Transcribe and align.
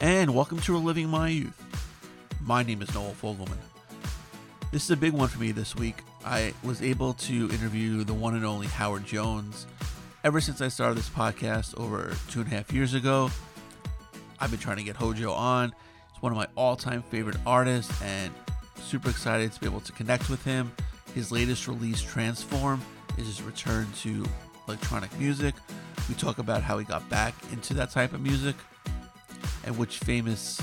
and 0.00 0.34
welcome 0.34 0.60
to 0.60 0.72
Reliving 0.72 1.08
My 1.08 1.28
Youth. 1.28 1.62
My 2.42 2.62
name 2.62 2.82
is 2.82 2.92
Noel 2.94 3.14
Fogelman. 3.20 3.56
This 4.70 4.84
is 4.84 4.90
a 4.90 4.96
big 4.96 5.12
one 5.12 5.28
for 5.28 5.38
me 5.38 5.52
this 5.52 5.74
week. 5.74 5.96
I 6.24 6.52
was 6.62 6.82
able 6.82 7.14
to 7.14 7.50
interview 7.50 8.04
the 8.04 8.12
one 8.12 8.34
and 8.34 8.44
only 8.44 8.66
Howard 8.66 9.06
Jones. 9.06 9.66
Ever 10.22 10.40
since 10.40 10.60
I 10.60 10.68
started 10.68 10.98
this 10.98 11.08
podcast 11.08 11.78
over 11.80 12.14
two 12.28 12.40
and 12.40 12.52
a 12.52 12.56
half 12.56 12.72
years 12.72 12.92
ago, 12.92 13.30
I've 14.38 14.50
been 14.50 14.60
trying 14.60 14.76
to 14.76 14.82
get 14.82 14.96
Hojo 14.96 15.32
on. 15.32 15.72
He's 16.12 16.22
one 16.22 16.32
of 16.32 16.36
my 16.36 16.48
all 16.56 16.76
time 16.76 17.02
favorite 17.02 17.38
artists, 17.46 18.02
and 18.02 18.32
super 18.82 19.08
excited 19.08 19.52
to 19.52 19.60
be 19.60 19.66
able 19.66 19.80
to 19.80 19.92
connect 19.92 20.28
with 20.28 20.44
him. 20.44 20.72
His 21.14 21.32
latest 21.32 21.68
release, 21.68 22.02
Transform, 22.02 22.82
is 23.16 23.26
his 23.26 23.42
return 23.42 23.86
to 24.00 24.26
electronic 24.68 25.16
music. 25.18 25.54
We 26.08 26.14
talk 26.16 26.38
about 26.38 26.62
how 26.62 26.76
he 26.76 26.84
got 26.84 27.08
back 27.08 27.34
into 27.52 27.72
that 27.74 27.90
type 27.90 28.12
of 28.12 28.20
music 28.20 28.56
and 29.66 29.76
which 29.76 29.98
famous, 29.98 30.60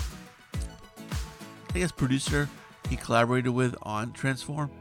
I 1.76 1.80
guess, 1.80 1.92
producer 1.92 2.50
he 2.90 2.96
collaborated 2.96 3.52
with 3.52 3.76
on 3.84 4.14
Transform. 4.14 4.72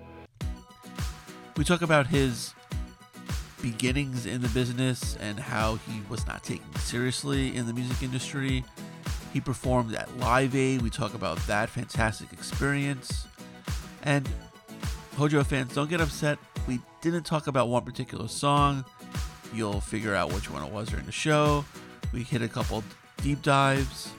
We 1.57 1.65
talk 1.65 1.83
about 1.83 2.07
his 2.07 2.55
beginnings 3.61 4.27
in 4.27 4.41
the 4.43 4.49
business 4.49 5.17
and 5.21 5.39
how 5.39 5.77
he 5.77 6.01
was 6.09 6.27
not 6.27 6.43
taken 6.43 6.75
seriously 6.77 7.55
in 7.55 7.67
the 7.67 7.73
music 7.73 8.03
industry. 8.03 8.65
He 9.33 9.41
performed 9.41 9.95
at 9.95 10.15
Live 10.19 10.55
Aid. 10.55 10.83
We 10.83 10.91
talk 10.91 11.15
about 11.15 11.39
that 11.47 11.69
fantastic 11.69 12.33
experience. 12.33 13.27
And 14.03 14.29
Hojo 15.17 15.45
fans, 15.45 15.75
don't 15.75 15.89
get 15.89 16.01
upset. 16.01 16.39
We 16.67 16.81
didn't 17.01 17.25
talk 17.25 17.47
about 17.47 17.69
one 17.69 17.83
particular 17.83 18.29
song. 18.29 18.85
You'll 19.55 19.81
figure 19.81 20.15
out 20.15 20.33
which 20.33 20.51
one 20.51 20.63
it 20.63 20.73
was 20.73 20.89
during 20.89 21.07
the 21.07 21.13
show. 21.13 21.65
We 22.13 22.23
hit 22.23 22.43
a 22.43 22.49
couple 22.49 22.83
deep 23.23 23.43
dives 23.43 24.11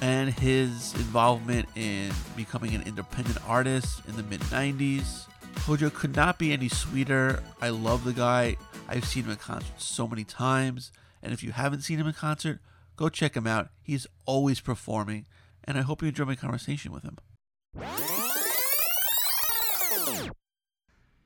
and 0.00 0.32
his 0.32 0.94
involvement 0.94 1.68
in 1.76 2.10
becoming 2.36 2.74
an 2.74 2.82
independent 2.82 3.38
artist 3.46 4.02
in 4.08 4.16
the 4.16 4.22
mid 4.22 4.40
90s. 4.42 5.26
Hojo 5.58 5.90
could 5.90 6.16
not 6.16 6.38
be 6.38 6.52
any 6.52 6.68
sweeter. 6.68 7.42
I 7.60 7.68
love 7.68 8.04
the 8.04 8.12
guy. 8.12 8.56
I've 8.88 9.04
seen 9.04 9.24
him 9.24 9.32
in 9.32 9.36
concert 9.36 9.80
so 9.80 10.08
many 10.08 10.24
times. 10.24 10.90
And 11.22 11.32
if 11.32 11.42
you 11.42 11.52
haven't 11.52 11.82
seen 11.82 11.98
him 11.98 12.06
in 12.06 12.12
concert, 12.14 12.60
go 12.96 13.08
check 13.08 13.36
him 13.36 13.46
out. 13.46 13.70
He's 13.82 14.06
always 14.24 14.60
performing. 14.60 15.26
And 15.64 15.76
I 15.76 15.82
hope 15.82 16.02
you 16.02 16.08
enjoy 16.08 16.24
my 16.24 16.34
conversation 16.34 16.92
with 16.92 17.02
him. 17.02 17.18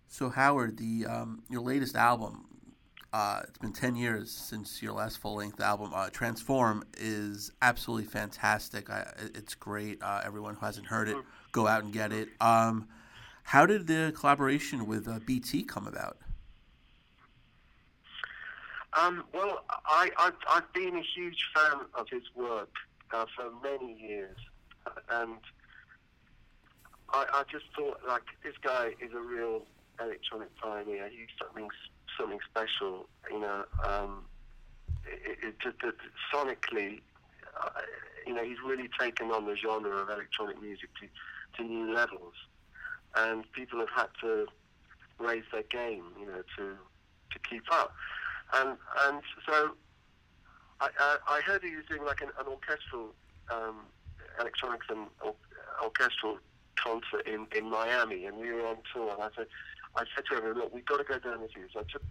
So 0.08 0.28
Howard, 0.30 0.78
the 0.78 1.06
um, 1.06 1.42
your 1.48 1.60
latest 1.60 1.96
album, 1.96 2.46
uh, 3.14 3.42
it's 3.44 3.58
been 3.58 3.72
ten 3.72 3.94
years 3.94 4.28
since 4.28 4.82
your 4.82 4.92
last 4.92 5.18
full 5.18 5.36
length 5.36 5.60
album. 5.60 5.92
Uh, 5.94 6.10
Transform 6.10 6.82
is 6.98 7.52
absolutely 7.62 8.06
fantastic. 8.06 8.90
I, 8.90 9.06
it's 9.36 9.54
great. 9.54 10.02
Uh, 10.02 10.20
everyone 10.24 10.56
who 10.56 10.66
hasn't 10.66 10.86
heard 10.86 11.08
it, 11.08 11.16
go 11.52 11.68
out 11.68 11.84
and 11.84 11.92
get 11.92 12.12
it. 12.12 12.28
Um, 12.40 12.88
how 13.44 13.66
did 13.66 13.86
the 13.86 14.12
collaboration 14.18 14.84
with 14.88 15.06
uh, 15.06 15.20
BT 15.24 15.62
come 15.62 15.86
about? 15.86 16.16
Um, 18.94 19.22
well, 19.32 19.64
I, 19.86 20.10
I've, 20.18 20.32
I've, 20.50 20.72
been 20.72 20.96
a 20.96 21.02
huge 21.14 21.38
fan 21.54 21.82
of 21.94 22.08
his 22.10 22.22
work 22.34 22.72
uh, 23.12 23.26
for 23.36 23.44
many 23.62 23.96
years, 23.96 24.38
and 25.10 25.36
I, 27.10 27.26
I 27.32 27.42
just 27.48 27.66
thought 27.76 28.00
like 28.08 28.24
this 28.42 28.54
guy 28.60 28.94
is 29.00 29.12
a 29.14 29.20
real 29.20 29.62
electronic 30.00 30.48
pioneer. 30.56 31.08
He's 31.10 31.28
something 31.40 31.68
something 32.18 32.40
special, 32.48 33.06
you 33.30 33.40
know. 33.40 33.64
Um, 33.84 34.24
it, 35.06 35.38
it, 35.42 35.54
just 35.60 35.76
it, 35.82 35.94
sonically, 36.32 37.00
uh, 37.62 37.80
you 38.26 38.34
know, 38.34 38.42
he's 38.42 38.58
really 38.64 38.88
taken 38.98 39.30
on 39.30 39.46
the 39.46 39.56
genre 39.56 39.96
of 39.96 40.08
electronic 40.08 40.60
music 40.60 40.88
to, 41.00 41.08
to 41.56 41.68
new 41.68 41.92
levels, 41.92 42.34
and 43.16 43.50
people 43.52 43.78
have 43.80 43.90
had 43.90 44.08
to 44.22 44.46
raise 45.18 45.44
their 45.52 45.62
game, 45.64 46.04
you 46.18 46.26
know, 46.26 46.42
to 46.56 46.76
to 47.32 47.38
keep 47.48 47.64
up. 47.70 47.94
And 48.52 48.76
and 49.02 49.20
so 49.46 49.70
I, 50.80 50.88
I, 50.98 51.16
I 51.28 51.40
heard 51.40 51.62
he 51.62 51.76
was 51.76 51.84
doing 51.86 52.04
like 52.04 52.20
an, 52.20 52.30
an 52.38 52.46
orchestral 52.46 53.14
um, 53.50 53.86
electronics 54.40 54.86
and 54.88 55.06
or, 55.20 55.34
orchestral 55.82 56.38
concert 56.76 57.26
in, 57.26 57.46
in 57.56 57.70
Miami, 57.70 58.26
and 58.26 58.36
we 58.36 58.52
were 58.52 58.66
on 58.66 58.76
tour. 58.92 59.12
And 59.12 59.22
I 59.22 59.28
said, 59.36 59.46
I 59.96 60.04
said 60.14 60.24
to 60.30 60.38
him, 60.38 60.56
look, 60.56 60.74
we've 60.74 60.84
got 60.84 60.98
to 60.98 61.04
go 61.04 61.18
down 61.18 61.40
with 61.42 61.52
you. 61.56 61.66
So 61.72 61.80
I 61.80 61.84
took 61.90 62.02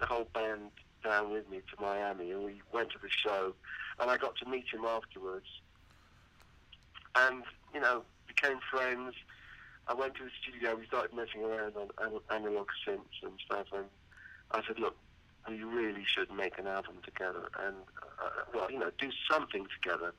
the 0.00 0.06
whole 0.06 0.28
band 0.34 0.70
down 1.04 1.32
with 1.32 1.48
me 1.48 1.58
to 1.58 1.82
Miami, 1.82 2.30
and 2.32 2.44
we 2.44 2.60
went 2.72 2.90
to 2.90 2.98
the 3.00 3.08
show, 3.08 3.54
and 4.00 4.10
I 4.10 4.16
got 4.16 4.36
to 4.36 4.48
meet 4.48 4.66
him 4.72 4.84
afterwards, 4.84 5.46
and 7.14 7.42
you 7.72 7.80
know 7.80 8.02
became 8.26 8.58
friends. 8.70 9.14
I 9.88 9.94
went 9.94 10.16
to 10.16 10.24
the 10.24 10.30
studio. 10.42 10.76
We 10.76 10.86
started 10.86 11.14
messing 11.14 11.44
around 11.44 11.74
on 11.76 12.20
analog 12.30 12.68
synths 12.86 13.22
and 13.22 13.32
stuff, 13.44 13.66
and 13.72 13.84
I 14.50 14.62
said, 14.66 14.78
look, 14.78 14.96
we 15.48 15.62
really 15.62 16.04
should 16.04 16.30
make 16.30 16.58
an 16.58 16.66
album 16.66 16.96
together, 17.04 17.48
and 17.64 17.76
uh, 18.22 18.42
well, 18.52 18.70
you 18.70 18.78
know, 18.78 18.90
do 18.98 19.10
something 19.30 19.66
together. 19.80 20.12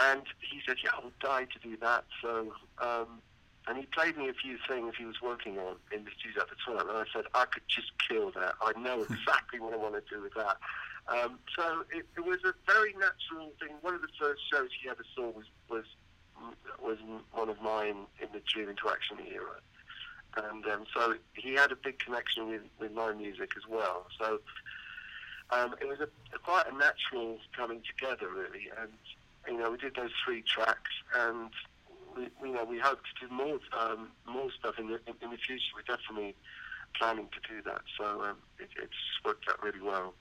And 0.00 0.22
he 0.40 0.60
said, 0.66 0.76
yeah, 0.82 0.90
I 0.96 1.04
would 1.04 1.18
die 1.18 1.46
to 1.52 1.58
do 1.68 1.76
that. 1.78 2.04
So 2.22 2.52
um, 2.80 3.20
and 3.68 3.76
he 3.76 3.86
played 3.86 4.16
me 4.16 4.28
a 4.28 4.32
few 4.32 4.56
things 4.66 4.94
he 4.98 5.04
was 5.04 5.20
working 5.22 5.58
on 5.58 5.76
in 5.92 6.04
the 6.04 6.10
studio 6.18 6.42
at 6.42 6.48
the 6.48 6.56
time, 6.64 6.88
and 6.88 6.96
I 6.96 7.04
said, 7.12 7.26
I 7.34 7.44
could 7.44 7.62
just 7.68 7.92
kill 8.08 8.32
that. 8.32 8.54
I 8.62 8.72
know 8.80 9.02
exactly 9.10 9.60
what 9.60 9.74
I 9.74 9.76
want 9.76 9.94
to 9.94 10.02
do 10.08 10.22
with 10.22 10.34
that. 10.34 10.56
Um, 11.08 11.38
so 11.56 11.84
it, 11.92 12.06
it, 12.16 12.24
was 12.24 12.38
a 12.44 12.52
very 12.66 12.92
natural 12.92 13.52
thing. 13.60 13.76
One 13.80 13.94
of 13.94 14.02
the 14.02 14.12
first 14.20 14.40
shows 14.52 14.68
he 14.82 14.88
ever 14.88 15.04
saw 15.14 15.30
was 15.30 15.46
was 15.70 15.84
was 16.80 16.98
one 17.32 17.48
of 17.48 17.60
mine 17.62 18.06
in 18.20 18.28
the 18.32 18.40
Dream 18.40 18.68
into 18.68 18.88
Action 18.88 19.16
era, 19.26 19.60
and 20.36 20.64
um, 20.66 20.84
so 20.94 21.14
he 21.34 21.54
had 21.54 21.72
a 21.72 21.76
big 21.76 21.98
connection 21.98 22.48
with, 22.48 22.62
with 22.78 22.92
my 22.92 23.12
music 23.12 23.52
as 23.56 23.66
well. 23.68 24.06
So 24.18 24.40
um, 25.50 25.74
it 25.80 25.88
was 25.88 25.98
a, 26.00 26.08
a, 26.34 26.38
quite 26.38 26.64
a 26.70 26.76
natural 26.76 27.38
coming 27.56 27.82
together, 27.88 28.28
really. 28.28 28.68
And 28.80 28.92
you 29.46 29.58
know, 29.58 29.70
we 29.70 29.78
did 29.78 29.94
those 29.94 30.12
three 30.24 30.42
tracks, 30.42 30.92
and 31.16 31.50
we, 32.16 32.28
you 32.42 32.54
know, 32.54 32.64
we 32.64 32.78
hope 32.78 32.98
to 32.98 33.26
do 33.26 33.32
more 33.32 33.58
um, 33.78 34.08
more 34.26 34.50
stuff 34.58 34.78
in 34.78 34.88
the 34.88 34.94
in, 35.06 35.14
in, 35.22 35.30
the 35.30 35.36
future. 35.36 35.64
We're 35.74 35.96
definitely 35.96 36.34
planning 36.98 37.28
to 37.32 37.54
do 37.54 37.62
that. 37.62 37.82
So 37.98 38.04
um, 38.22 38.36
it, 38.58 38.68
it's 38.82 38.92
worked 39.24 39.46
out 39.48 39.62
really 39.62 39.80
well. 39.80 40.14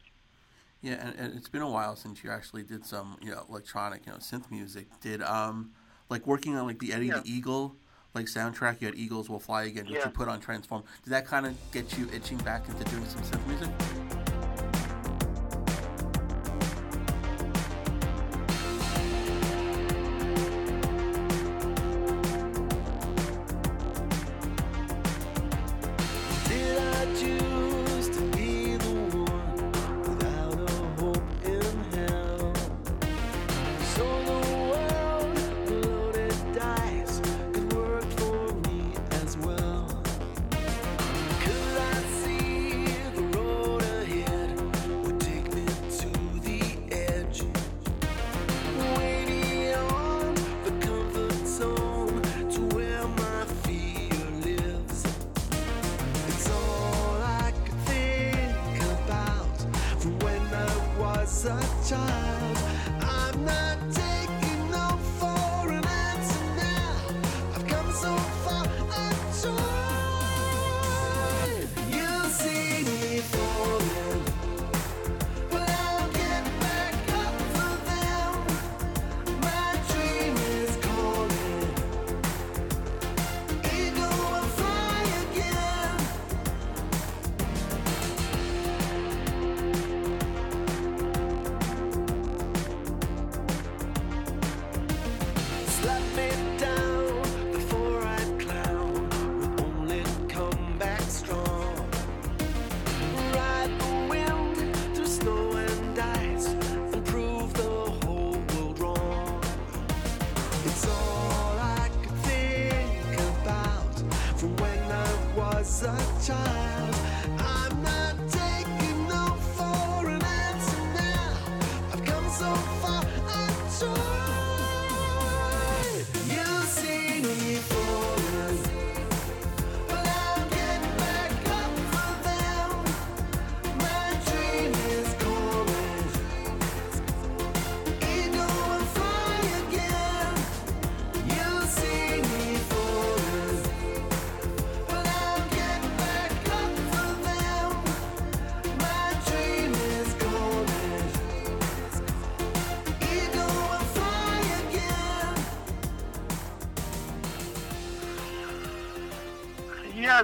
Yeah, 0.82 1.06
and, 1.06 1.16
and, 1.18 1.36
it's 1.36 1.50
been 1.50 1.64
a 1.64 1.70
while 1.70 1.96
since 1.96 2.24
you 2.24 2.30
actually 2.30 2.62
did 2.62 2.86
some, 2.86 3.18
you 3.20 3.32
know, 3.32 3.44
electronic, 3.50 4.06
you 4.06 4.12
know, 4.12 4.20
synth 4.20 4.52
music. 4.52 4.88
Did 5.02 5.24
um, 5.24 5.72
like 6.10 6.28
working 6.28 6.56
on 6.56 6.68
like 6.68 6.80
the 6.80 6.94
Eddie 6.94 7.08
yeah. 7.08 7.20
the 7.20 7.32
Eagle, 7.32 7.76
like 8.14 8.28
soundtrack. 8.28 8.82
You 8.82 8.88
had 8.88 8.96
Eagles 8.96 9.30
Will 9.30 9.40
Fly 9.40 9.64
Again, 9.64 9.86
which 9.86 9.96
yeah. 9.96 10.06
you 10.06 10.12
put 10.12 10.28
on 10.28 10.40
Transform. 10.40 10.84
Did 11.04 11.12
that 11.12 11.26
kind 11.26 11.46
of 11.46 11.56
get 11.72 11.98
you 11.98 12.08
itching 12.14 12.38
back 12.40 12.68
into 12.70 12.84
doing 12.86 13.06
some 13.06 13.22
synth 13.22 13.48
music? 13.48 14.27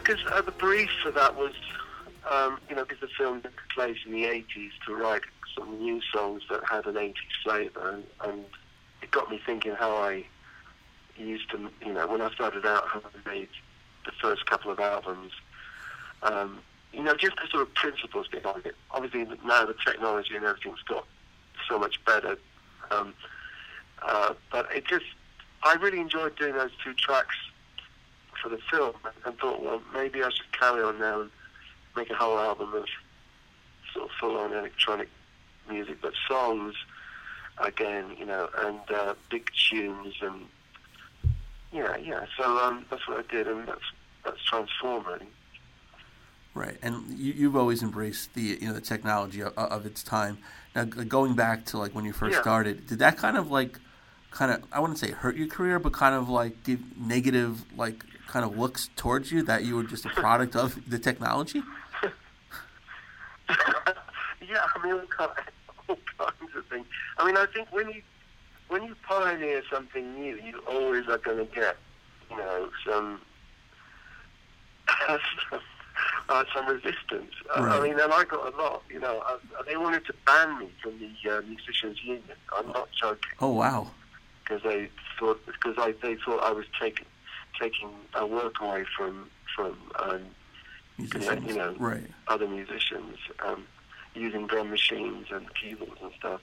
Because 0.03 0.21
uh, 0.31 0.41
the 0.41 0.51
brief 0.51 0.89
for 1.01 1.11
that 1.11 1.35
was, 1.35 1.53
um, 2.29 2.59
you 2.69 2.75
know, 2.75 2.83
because 2.83 2.99
the 2.99 3.07
film 3.17 3.41
took 3.41 3.53
place 3.73 3.97
in 4.05 4.11
the 4.11 4.23
80s 4.23 4.71
to 4.85 4.95
write 4.95 5.21
some 5.57 5.77
new 5.77 6.01
songs 6.13 6.43
that 6.49 6.61
had 6.69 6.85
an 6.85 6.95
80s 6.95 7.13
flavour, 7.43 7.89
and, 7.91 8.03
and 8.23 8.45
it 9.01 9.11
got 9.11 9.29
me 9.29 9.39
thinking 9.45 9.73
how 9.73 9.95
I 9.95 10.25
used 11.17 11.49
to, 11.51 11.69
you 11.85 11.93
know, 11.93 12.07
when 12.07 12.21
I 12.21 12.31
started 12.33 12.65
out, 12.65 12.87
how 12.87 13.01
I 13.01 13.29
made 13.29 13.49
the 14.05 14.11
first 14.21 14.45
couple 14.45 14.71
of 14.71 14.79
albums. 14.79 15.31
Um, 16.21 16.59
you 16.91 17.03
know, 17.03 17.15
just 17.15 17.35
the 17.37 17.47
sort 17.49 17.63
of 17.63 17.73
principles 17.73 18.27
behind 18.27 18.65
it. 18.65 18.75
Obviously, 18.91 19.25
now 19.45 19.65
the 19.65 19.75
technology 19.85 20.35
and 20.35 20.45
everything's 20.45 20.81
got 20.81 21.05
so 21.67 21.79
much 21.79 22.03
better. 22.05 22.37
Um, 22.91 23.13
uh, 24.01 24.33
but 24.51 24.67
it 24.75 24.85
just, 24.85 25.05
I 25.63 25.73
really 25.75 25.99
enjoyed 25.99 26.35
doing 26.35 26.53
those 26.53 26.71
two 26.83 26.93
tracks 26.93 27.35
for 28.43 28.49
the 28.49 28.59
film 28.69 28.93
and 29.25 29.37
thought, 29.39 29.63
well, 29.63 29.81
maybe 29.93 30.21
I 30.21 30.29
should 30.29 30.51
carry 30.51 30.83
on 30.83 30.99
now 30.99 31.21
and 31.21 31.31
make 31.95 32.09
a 32.09 32.15
whole 32.15 32.37
album 32.37 32.73
of 32.73 32.85
sort 33.93 34.05
of 34.05 34.11
full-on 34.19 34.51
electronic 34.51 35.07
music, 35.69 35.99
but 36.01 36.13
songs 36.27 36.75
again, 37.59 38.05
you 38.19 38.25
know, 38.25 38.49
and 38.59 38.79
uh, 38.93 39.13
big 39.29 39.49
tunes 39.69 40.15
and 40.21 40.45
yeah, 41.71 41.95
yeah. 41.97 42.25
So 42.37 42.57
um, 42.59 42.85
that's 42.89 43.07
what 43.07 43.17
I 43.25 43.31
did, 43.31 43.47
and 43.47 43.67
that's 43.67 43.81
that's 44.23 44.43
transformed 44.43 45.07
really. 45.07 45.27
Right, 46.53 46.77
and 46.83 47.17
you, 47.17 47.33
you've 47.33 47.55
always 47.55 47.81
embraced 47.81 48.35
the 48.35 48.59
you 48.61 48.67
know 48.67 48.73
the 48.73 48.81
technology 48.81 49.41
of, 49.41 49.53
of 49.57 49.85
its 49.87 50.03
time. 50.03 50.37
Now, 50.75 50.83
going 50.83 51.33
back 51.33 51.65
to 51.67 51.77
like 51.79 51.95
when 51.95 52.05
you 52.05 52.13
first 52.13 52.35
Yeah. 52.35 52.41
started, 52.41 52.85
did 52.87 52.99
that 52.99 53.17
kind 53.17 53.37
of 53.37 53.49
like, 53.49 53.79
kind 54.29 54.51
of 54.51 54.63
I 54.71 54.79
wouldn't 54.79 54.99
say 54.99 55.11
hurt 55.11 55.35
your 55.35 55.47
career, 55.47 55.79
but 55.79 55.93
kind 55.93 56.13
of 56.13 56.29
like 56.29 56.63
give 56.63 56.79
negative 56.97 57.63
like 57.75 58.03
kind 58.27 58.45
of 58.45 58.57
looks 58.57 58.89
towards 58.95 59.31
you 59.31 59.43
that 59.43 59.63
you 59.63 59.75
were 59.75 59.83
just 59.83 60.05
a 60.05 60.09
product 60.09 60.55
of 60.55 60.89
the 60.89 60.99
technology? 60.99 61.61
yeah, 63.49 64.65
I 64.75 64.83
mean 64.83 64.93
all, 64.93 65.01
ki- 65.01 65.43
all 65.89 65.97
kinds 66.17 66.55
of 66.55 66.65
things. 66.67 66.85
I 67.17 67.25
mean, 67.25 67.37
I 67.37 67.45
think 67.53 67.71
when 67.71 67.89
you 67.89 68.01
when 68.69 68.83
you 68.83 68.95
pioneer 69.07 69.61
something 69.71 70.15
new, 70.15 70.35
you 70.43 70.59
always 70.67 71.07
are 71.07 71.19
going 71.19 71.37
to 71.37 71.45
get, 71.53 71.77
you 72.31 72.37
know, 72.37 72.69
some 72.87 73.21
uh, 76.29 76.43
some 76.53 76.67
resistance. 76.67 77.33
Right. 77.55 77.79
I 77.79 77.79
mean, 77.81 77.99
and 77.99 78.11
I 78.11 78.23
got 78.23 78.53
a 78.53 78.57
lot. 78.57 78.83
You 78.89 78.99
know, 78.99 79.21
uh, 79.27 79.37
they 79.67 79.77
wanted 79.77 80.05
to 80.07 80.13
ban 80.25 80.59
me 80.59 80.69
from 80.81 80.99
the 80.99 81.37
uh, 81.37 81.41
musicians' 81.41 81.99
union. 82.03 82.23
I'm 82.55 82.67
not 82.69 82.89
joking 82.99 83.31
Oh 83.39 83.53
wow, 83.53 83.91
because 84.43 84.63
they 84.63 84.89
thought 85.19 85.45
because 85.45 85.75
I 85.77 85.93
they 86.01 86.15
thought 86.15 86.43
I 86.43 86.51
was 86.51 86.65
taking 86.79 87.05
taking 87.59 87.89
a 88.15 88.25
work 88.25 88.59
away 88.61 88.85
from 88.97 89.29
from 89.55 89.77
um, 89.99 90.21
musicians, 90.97 91.45
you 91.47 91.57
know, 91.57 91.75
right? 91.77 92.07
other 92.27 92.47
musicians 92.47 93.17
um, 93.45 93.65
using 94.15 94.47
drum 94.47 94.69
machines 94.69 95.27
and 95.31 95.45
keyboards 95.55 96.01
and 96.01 96.11
stuff. 96.17 96.41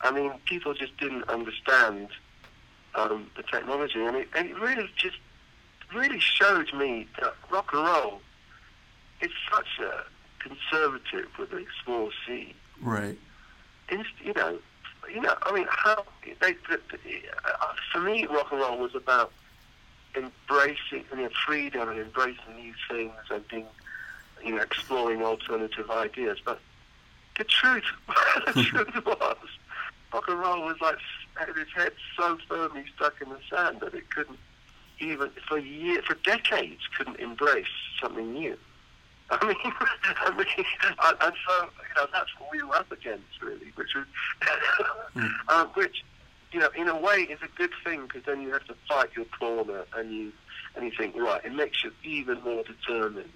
I 0.00 0.10
mean, 0.10 0.32
people 0.46 0.74
just 0.74 0.96
didn't 0.96 1.28
understand 1.28 2.08
um, 2.94 3.30
the 3.36 3.42
technology, 3.42 4.04
and 4.04 4.16
it, 4.16 4.28
and 4.34 4.48
it 4.48 4.58
really 4.58 4.88
just 4.96 5.16
really 5.94 6.20
showed 6.20 6.72
me 6.74 7.08
that 7.20 7.34
rock 7.50 7.70
and 7.72 7.84
roll 7.84 8.20
is 9.20 9.30
such 9.50 9.80
a 9.80 10.04
conservative 10.38 11.28
with 11.38 11.52
a 11.52 11.64
small 11.84 12.10
c. 12.26 12.54
Right. 12.80 13.18
Inst- 13.90 14.08
you 14.22 14.32
know, 14.34 14.58
you 15.12 15.20
know. 15.20 15.34
I 15.42 15.52
mean, 15.52 15.66
how 15.68 16.04
they, 16.40 16.52
they, 16.68 16.76
uh, 17.44 17.72
for 17.92 18.00
me, 18.00 18.26
rock 18.26 18.48
and 18.52 18.60
roll 18.60 18.78
was 18.78 18.94
about 18.94 19.32
embracing 20.14 21.04
you 21.12 21.16
know, 21.16 21.28
freedom 21.46 21.88
and 21.88 21.98
embracing 22.00 22.56
new 22.56 22.74
things 22.90 23.12
and 23.30 23.46
being, 23.48 23.66
you 24.44 24.54
know, 24.54 24.62
exploring 24.62 25.22
alternative 25.22 25.90
ideas. 25.90 26.38
But 26.44 26.60
the 27.36 27.44
truth, 27.44 27.84
the 28.46 28.62
truth 28.62 29.06
was, 29.06 29.36
rock 30.12 30.24
and 30.28 30.40
roll 30.40 30.64
was 30.64 30.80
like 30.80 30.98
had 31.34 31.50
its 31.50 31.72
head 31.74 31.92
so 32.16 32.38
firmly 32.48 32.84
stuck 32.96 33.20
in 33.22 33.28
the 33.28 33.38
sand 33.50 33.80
that 33.80 33.94
it 33.94 34.10
couldn't 34.10 34.38
even 35.00 35.30
for 35.48 35.58
years, 35.58 36.04
for 36.04 36.14
decades, 36.24 36.80
couldn't 36.96 37.20
embrace 37.20 37.66
something 38.00 38.32
new. 38.32 38.56
I 39.30 39.46
mean, 39.46 39.56
I 39.62 40.30
mean, 40.36 40.66
and, 40.84 41.16
and 41.20 41.34
so 41.46 41.62
you 41.62 41.94
know 41.96 42.06
that's 42.12 42.30
what 42.38 42.50
we 42.50 42.62
were 42.62 42.74
up 42.74 42.90
against, 42.90 43.42
really, 43.42 43.72
which 43.74 43.94
was, 43.94 44.06
uh, 45.48 45.66
which 45.74 46.02
you 46.52 46.60
know, 46.60 46.70
in 46.76 46.88
a 46.88 46.96
way, 46.98 47.22
is 47.22 47.40
a 47.42 47.56
good 47.56 47.72
thing 47.84 48.02
because 48.02 48.22
then 48.26 48.40
you 48.42 48.52
have 48.52 48.64
to 48.64 48.74
fight 48.88 49.10
your 49.16 49.26
corner, 49.26 49.84
and 49.96 50.12
you 50.12 50.32
and 50.74 50.84
you 50.84 50.92
think, 50.96 51.16
right, 51.16 51.44
it 51.44 51.54
makes 51.54 51.82
you 51.84 51.92
even 52.04 52.42
more 52.42 52.62
determined 52.64 53.30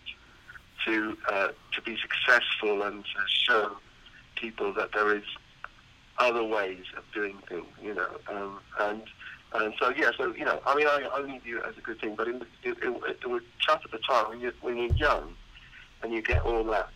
to 0.86 1.16
uh, 1.28 1.48
to 1.74 1.82
be 1.82 1.96
successful 1.96 2.82
and 2.82 3.04
to 3.04 3.20
show 3.28 3.76
people 4.36 4.72
that 4.74 4.90
there 4.92 5.16
is 5.16 5.24
other 6.18 6.44
ways 6.44 6.84
of 6.96 7.04
doing 7.14 7.38
things, 7.48 7.66
you 7.82 7.94
know, 7.94 8.08
um, 8.28 8.60
and. 8.80 9.02
And 9.54 9.74
so, 9.78 9.92
yeah, 9.94 10.10
so, 10.16 10.34
you 10.34 10.46
know, 10.46 10.62
I 10.64 10.74
mean, 10.74 10.86
I 10.86 11.06
only 11.14 11.38
view 11.40 11.58
it 11.58 11.64
as 11.68 11.76
a 11.76 11.82
good 11.82 12.00
thing, 12.00 12.14
but 12.16 12.26
it, 12.26 12.36
it, 12.62 12.78
it, 12.82 13.18
it 13.22 13.26
was 13.26 13.42
tough 13.68 13.82
at 13.84 13.90
the 13.90 13.98
time 13.98 14.30
when, 14.30 14.40
you, 14.40 14.50
when 14.62 14.78
you're 14.78 14.96
young 14.96 15.34
and 16.02 16.10
you 16.10 16.22
get 16.22 16.40
all 16.40 16.64
that 16.64 16.88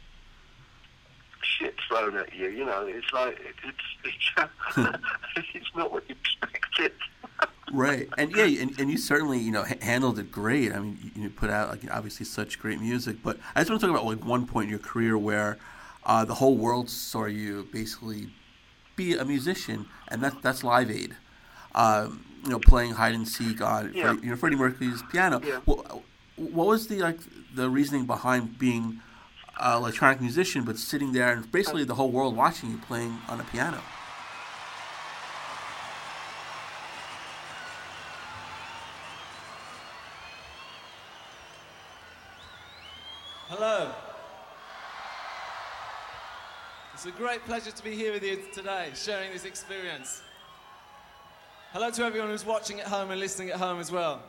shit 1.58 1.74
thrown 1.88 2.16
at 2.16 2.34
you. 2.34 2.48
You 2.48 2.64
know, 2.64 2.86
it's 2.86 3.12
like 3.12 3.38
it's 3.64 3.78
it's, 4.04 4.96
it's 5.54 5.70
not 5.76 5.92
what 5.92 6.04
you 6.08 6.14
expected. 6.20 6.92
Right, 7.72 8.08
and 8.16 8.30
yeah, 8.34 8.44
and, 8.44 8.78
and 8.78 8.90
you 8.90 8.96
certainly 8.96 9.38
you 9.38 9.50
know 9.50 9.64
h- 9.68 9.82
handled 9.82 10.18
it 10.18 10.30
great. 10.30 10.72
I 10.72 10.78
mean, 10.78 10.98
you, 11.14 11.22
you 11.24 11.30
put 11.30 11.50
out 11.50 11.68
like 11.70 11.82
obviously 11.94 12.24
such 12.24 12.58
great 12.58 12.80
music, 12.80 13.16
but 13.22 13.38
I 13.54 13.60
just 13.60 13.70
want 13.70 13.80
to 13.80 13.86
talk 13.88 13.96
about 13.96 14.06
like 14.06 14.24
one 14.24 14.46
point 14.46 14.64
in 14.66 14.70
your 14.70 14.78
career 14.78 15.18
where 15.18 15.58
uh, 16.04 16.24
the 16.24 16.34
whole 16.34 16.56
world 16.56 16.88
saw 16.88 17.24
you 17.26 17.66
basically 17.72 18.28
be 18.94 19.16
a 19.16 19.24
musician, 19.24 19.86
and 20.08 20.22
that's 20.22 20.36
that's 20.42 20.62
Live 20.64 20.90
Aid. 20.90 21.16
Um, 21.74 22.24
you 22.44 22.50
know, 22.50 22.60
playing 22.60 22.92
hide 22.92 23.14
and 23.14 23.26
seek 23.28 23.60
on 23.60 23.92
Yeah. 23.92 24.04
Freddie, 24.12 24.22
you 24.24 24.30
know 24.30 24.36
Freddie 24.36 24.56
Mercury's 24.56 25.02
piano. 25.10 25.40
Yeah. 25.44 25.58
What, 25.64 26.02
what 26.36 26.66
was 26.68 26.86
the 26.86 27.00
like 27.00 27.18
the 27.54 27.68
reasoning 27.68 28.06
behind 28.06 28.58
being 28.58 29.00
an 29.58 29.76
electronic 29.76 30.20
musician, 30.20 30.64
but 30.64 30.78
sitting 30.78 31.12
there 31.12 31.32
and 31.32 31.50
basically 31.50 31.84
the 31.84 31.94
whole 31.94 32.10
world 32.10 32.36
watching 32.36 32.70
you 32.70 32.78
playing 32.78 33.18
on 33.28 33.40
a 33.40 33.44
piano? 33.44 33.80
Hello. 43.48 43.92
It's 46.92 47.06
a 47.06 47.10
great 47.10 47.44
pleasure 47.44 47.70
to 47.70 47.84
be 47.84 47.94
here 47.94 48.12
with 48.12 48.22
you 48.22 48.42
today, 48.52 48.90
sharing 48.94 49.32
this 49.32 49.44
experience. 49.44 50.22
Hello 51.72 51.90
to 51.90 52.04
everyone 52.04 52.30
who's 52.30 52.44
watching 52.44 52.80
at 52.80 52.86
home 52.86 53.10
and 53.10 53.20
listening 53.20 53.50
at 53.50 53.56
home 53.56 53.78
as 53.78 53.92
well. 53.92 54.22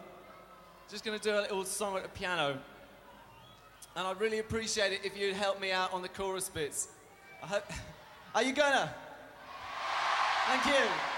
Just 0.89 1.03
going 1.03 1.17
to 1.17 1.23
do 1.23 1.33
a 1.35 1.41
little 1.41 1.63
song 1.65 1.97
at 1.97 2.03
the 2.03 2.09
piano. 2.09 2.59
And 3.97 4.05
I'd 4.05 4.21
really 4.21 4.37
appreciate 4.37 4.93
it 4.93 4.99
if 5.03 5.17
you'd 5.17 5.33
help 5.33 5.59
me 5.59 5.71
out 5.71 5.91
on 5.91 6.03
the 6.03 6.07
chorus 6.07 6.49
bits. 6.49 6.89
I 7.41 7.47
hope. 7.47 7.63
Are 8.35 8.43
you 8.43 8.53
gonna? 8.53 8.93
Thank 10.45 10.65
you. 10.67 11.16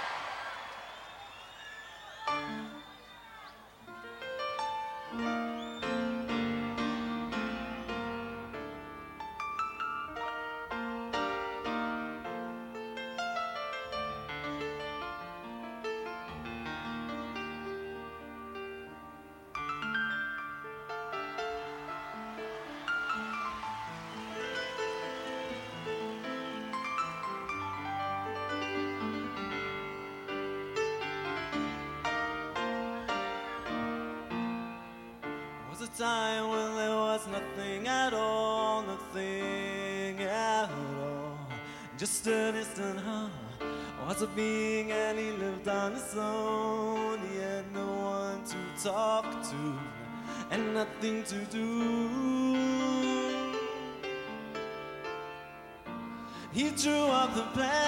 The 57.36 57.42
plans, 57.54 57.79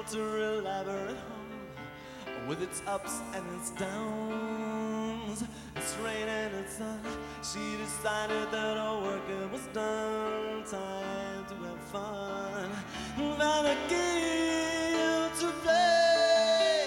built 0.00 0.14
her 0.14 0.58
elaborate 0.58 1.16
home 1.16 2.48
with 2.48 2.62
its 2.62 2.82
ups 2.86 3.20
and 3.34 3.44
its 3.58 3.70
downs, 3.72 5.44
its 5.76 5.96
rain 6.02 6.26
and 6.26 6.54
its 6.54 6.78
sun. 6.78 7.00
She 7.42 7.76
decided 7.76 8.50
that 8.50 8.76
her 8.76 9.00
work 9.02 9.52
was 9.52 9.66
done. 9.74 10.64
Time 10.64 11.44
to 11.48 11.54
have 11.66 11.80
fun, 11.92 12.70
found 13.16 13.66
a 13.66 13.76
game 13.88 15.30
to 15.40 15.48
play. 15.62 16.86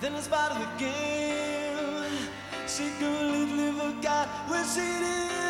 Then, 0.00 0.14
as 0.14 0.28
part 0.28 0.52
of 0.52 0.58
the 0.60 0.84
game, 0.84 2.28
she 2.66 2.84
completely 2.98 3.72
forgot 3.72 4.28
what 4.48 4.64
she 4.66 4.80
did 4.80 5.47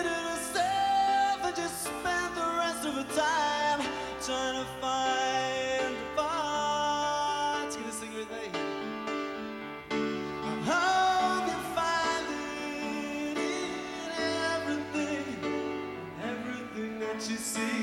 everything 17.30 17.68
that 17.68 17.77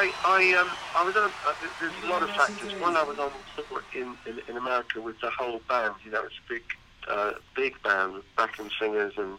I, 0.00 0.10
I, 0.24 0.58
um, 0.58 0.70
I 0.96 1.04
was 1.04 1.14
on. 1.14 1.30
Uh, 1.46 1.52
there's 1.78 1.92
a 2.04 2.06
lot 2.08 2.22
of 2.22 2.30
factors. 2.30 2.72
One, 2.80 2.96
I 2.96 3.02
was 3.02 3.18
on 3.18 3.30
tour 3.54 3.82
in, 3.94 4.16
in 4.24 4.40
in 4.48 4.56
America 4.56 4.98
with 4.98 5.20
the 5.20 5.28
whole 5.28 5.60
band. 5.68 5.94
You 6.06 6.10
know, 6.10 6.24
it's 6.24 6.36
a 6.36 6.48
big, 6.48 6.62
uh, 7.06 7.32
big 7.54 7.82
band 7.82 8.14
with 8.14 8.24
backing 8.34 8.70
singers 8.80 9.12
and 9.18 9.36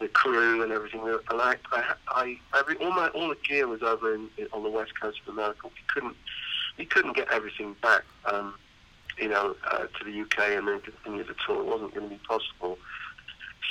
the 0.00 0.08
crew 0.08 0.64
and 0.64 0.72
everything. 0.72 1.02
And 1.02 1.40
I, 1.40 1.54
I, 1.70 1.94
I 2.08 2.38
every 2.58 2.76
all 2.78 2.90
my 2.90 3.06
all 3.08 3.28
the 3.28 3.36
gear 3.48 3.68
was 3.68 3.82
over 3.82 4.12
in, 4.12 4.28
in 4.36 4.48
on 4.52 4.64
the 4.64 4.68
west 4.68 4.98
coast 5.00 5.20
of 5.28 5.32
America. 5.32 5.68
We 5.68 5.82
couldn't, 5.86 6.16
we 6.76 6.86
couldn't 6.86 7.14
get 7.14 7.30
everything 7.30 7.76
back. 7.80 8.02
Um, 8.24 8.56
you 9.16 9.28
know, 9.28 9.54
uh, 9.70 9.84
to 9.84 10.04
the 10.04 10.22
UK 10.22 10.58
and 10.58 10.66
then 10.66 10.80
continue 10.80 11.22
the 11.22 11.36
tour. 11.46 11.60
It 11.60 11.66
wasn't 11.66 11.94
going 11.94 12.08
to 12.08 12.16
be 12.16 12.20
possible. 12.26 12.78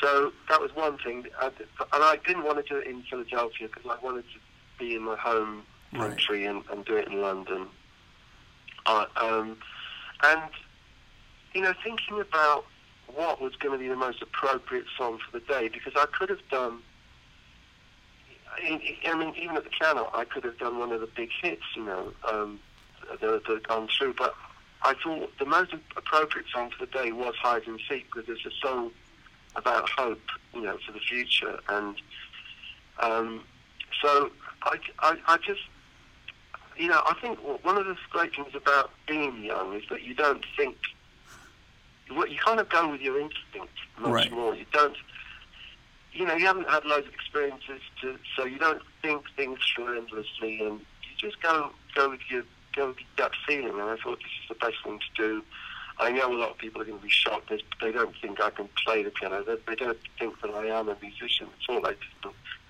So 0.02 0.32
that 0.48 0.62
was 0.62 0.74
one 0.74 0.98
thing. 1.00 1.26
I, 1.38 1.48
and 1.48 1.58
I 1.92 2.18
didn't 2.26 2.44
want 2.44 2.66
to 2.66 2.74
do 2.74 2.80
it 2.80 2.88
in 2.88 3.04
Philadelphia 3.04 3.68
because 3.68 3.84
I 3.86 4.02
wanted 4.02 4.24
to 4.24 4.40
be 4.80 4.96
in 4.96 5.02
my 5.02 5.18
home 5.18 5.64
Right. 5.94 6.10
country 6.10 6.46
and, 6.46 6.64
and 6.72 6.84
do 6.86 6.96
it 6.96 7.08
in 7.08 7.22
London. 7.22 7.68
Uh, 8.86 9.06
um, 9.16 9.58
and, 10.24 10.50
you 11.54 11.62
know, 11.62 11.74
thinking 11.84 12.20
about 12.20 12.66
what 13.14 13.42
was 13.42 13.56
going 13.58 13.74
to 13.74 13.80
be 13.80 13.88
the 13.88 13.96
most 13.96 14.22
appropriate 14.22 14.86
song 14.98 15.20
for 15.20 15.40
the 15.40 15.46
day, 15.46 15.70
because 15.70 15.94
I 15.96 16.06
could 16.18 16.30
have 16.30 16.48
done, 16.50 16.80
I 18.52 18.98
I 19.06 19.18
mean, 19.18 19.34
even 19.42 19.56
at 19.56 19.64
the 19.64 19.70
piano, 19.70 20.10
I 20.14 20.26
could 20.26 20.44
have 20.44 20.58
done 20.58 20.80
one 20.80 20.92
of 20.92 21.02
the 21.02 21.08
big 21.08 21.30
hits, 21.42 21.64
you 21.76 21.86
know, 21.86 22.12
um, 22.30 22.60
that 23.22 23.42
had 23.46 23.68
gone 23.68 23.88
through, 23.98 24.16
but 24.18 24.34
I 24.82 24.96
thought 25.04 25.32
the 25.38 25.46
most 25.46 25.74
appropriate 25.96 26.48
song 26.54 26.72
for 26.72 26.86
the 26.86 26.92
day 26.92 27.12
was 27.12 27.36
Hide 27.42 27.68
and 27.68 27.80
Seek, 27.90 28.06
because 28.14 28.30
it's 28.30 28.46
a 28.46 28.68
song 28.68 28.92
about 29.56 29.90
hope, 29.90 30.22
you 30.54 30.62
know, 30.62 30.78
for 30.86 30.92
the 30.92 31.00
future. 31.00 31.60
And 31.70 31.96
um, 33.00 33.44
so 34.02 34.32
I, 34.64 34.78
I, 35.00 35.18
I 35.28 35.38
just, 35.38 35.62
you 36.78 36.88
know, 36.88 37.02
I 37.06 37.16
think 37.22 37.40
one 37.64 37.78
of 37.78 37.86
the 37.86 37.96
great 38.10 38.36
things 38.36 38.54
about 38.56 38.92
being 39.08 39.44
young 39.44 39.74
is 39.76 39.84
that 39.90 40.04
you 40.04 40.14
don't 40.14 40.44
think, 40.58 40.78
you 42.10 42.38
kind 42.44 42.60
of 42.60 42.70
go 42.70 42.90
with 42.92 43.02
your 43.02 43.20
instinct 43.20 43.74
much 44.00 44.12
Right. 44.12 44.32
more. 44.32 44.56
You 44.56 44.66
don't, 44.72 44.96
you 46.12 46.26
know, 46.26 46.36
you 46.36 46.46
haven't 46.46 46.70
had 46.70 46.86
loads 46.86 47.08
of 47.08 47.14
experiences, 47.14 47.82
to, 48.02 48.18
so 48.36 48.46
you 48.46 48.60
don't 48.60 48.82
think 49.02 49.24
things 49.36 49.60
through 49.76 49.98
endlessly, 49.98 50.62
and 50.62 50.80
you 50.80 51.18
just 51.18 51.42
go 51.42 51.72
go 51.96 52.10
with 52.10 52.20
your 52.30 52.44
go 52.76 52.88
with 52.90 52.98
your 53.00 53.08
gut 53.16 53.32
feeling. 53.48 53.74
And 53.80 53.82
I 53.82 53.96
thought 53.98 54.20
this 54.20 54.32
is 54.44 54.50
the 54.50 54.56
best 54.56 54.76
thing 54.84 55.00
to 55.00 55.22
do. 55.22 55.44
I 56.00 56.12
know 56.12 56.32
a 56.32 56.38
lot 56.38 56.52
of 56.52 56.58
people 56.58 56.82
are 56.82 56.86
going 56.86 56.98
to 56.98 57.04
be 57.04 57.10
shocked. 57.10 57.50
They, 57.50 57.62
they 57.82 57.92
don't 57.92 58.16
think 58.22 58.42
I 58.42 58.50
can 58.50 58.68
play 58.86 59.04
the 59.04 59.12
piano. 59.12 59.44
They, 59.44 59.58
they 59.68 59.76
don't 59.76 59.98
think 60.18 60.40
that 60.42 60.50
I 60.52 60.66
am 60.68 60.90
a 60.90 60.98
musician. 61.02 61.48
It's 61.58 61.70
all 61.70 61.82
like 61.82 62.00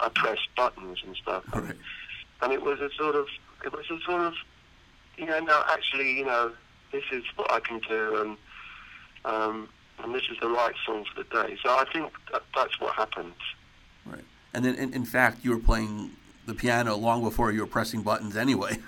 I 0.02 0.10
press 0.10 0.40
buttons 0.58 1.00
and 1.06 1.16
stuff. 1.16 1.44
Right. 1.54 1.76
And 2.42 2.52
it 2.52 2.62
was 2.62 2.82
a 2.82 2.90
sort 2.98 3.16
of, 3.16 3.28
it 3.64 3.72
was 3.72 3.86
a 3.90 4.00
sort 4.06 4.22
of, 4.22 4.34
you 5.18 5.26
know, 5.26 5.40
no, 5.40 5.64
actually, 5.70 6.18
you 6.18 6.26
know, 6.26 6.52
this 6.92 7.04
is 7.12 7.24
what 7.36 7.52
I 7.52 7.60
can 7.60 7.80
do, 7.80 8.22
and 8.22 8.38
um, 9.26 9.70
and 10.00 10.14
this 10.14 10.24
is 10.32 10.38
the 10.42 10.50
right 10.50 10.74
song 10.86 11.06
for 11.06 11.24
the 11.24 11.30
day. 11.30 11.58
So 11.64 11.70
I 11.70 11.86
think 11.92 12.12
that, 12.32 12.44
that's 12.56 12.80
what 12.80 12.94
happened. 12.96 13.34
Right. 14.06 14.24
And 14.54 14.66
then, 14.66 14.76
in, 14.76 14.94
in 14.94 15.06
fact, 15.06 15.44
you 15.44 15.52
were 15.52 15.60
playing 15.60 16.12
the 16.46 16.54
piano 16.54 16.96
long 16.96 17.24
before 17.24 17.52
you 17.52 17.62
were 17.62 17.68
pressing 17.68 18.02
buttons 18.02 18.36
anyway. 18.36 18.78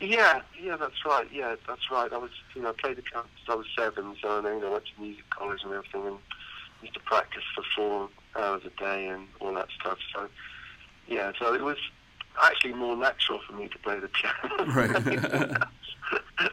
Yeah, 0.00 0.42
yeah, 0.62 0.76
that's 0.76 1.04
right. 1.04 1.26
Yeah, 1.32 1.56
that's 1.66 1.90
right. 1.90 2.12
I 2.12 2.18
was, 2.18 2.30
you 2.54 2.62
know, 2.62 2.68
I 2.68 2.72
played 2.72 2.98
the 2.98 3.02
piano 3.02 3.26
since 3.36 3.48
I 3.48 3.54
was 3.56 3.66
seven, 3.76 4.14
so 4.22 4.40
then 4.40 4.62
I 4.62 4.68
went 4.68 4.84
to 4.84 5.02
music 5.02 5.28
college 5.30 5.60
and 5.64 5.72
everything, 5.72 6.06
and 6.06 6.18
used 6.82 6.94
to 6.94 7.00
practice 7.00 7.42
for 7.54 7.64
four 7.74 8.08
hours 8.36 8.62
a 8.64 8.70
day 8.80 9.08
and 9.08 9.26
all 9.40 9.52
that 9.54 9.68
stuff. 9.80 9.98
So, 10.14 10.28
yeah, 11.08 11.32
so 11.38 11.52
it 11.52 11.62
was 11.62 11.78
actually 12.42 12.74
more 12.74 12.96
natural 12.96 13.40
for 13.46 13.52
me 13.54 13.68
to 13.68 13.78
play 13.78 13.98
the 13.98 14.08
piano. 14.08 14.72
Right. 14.74 16.50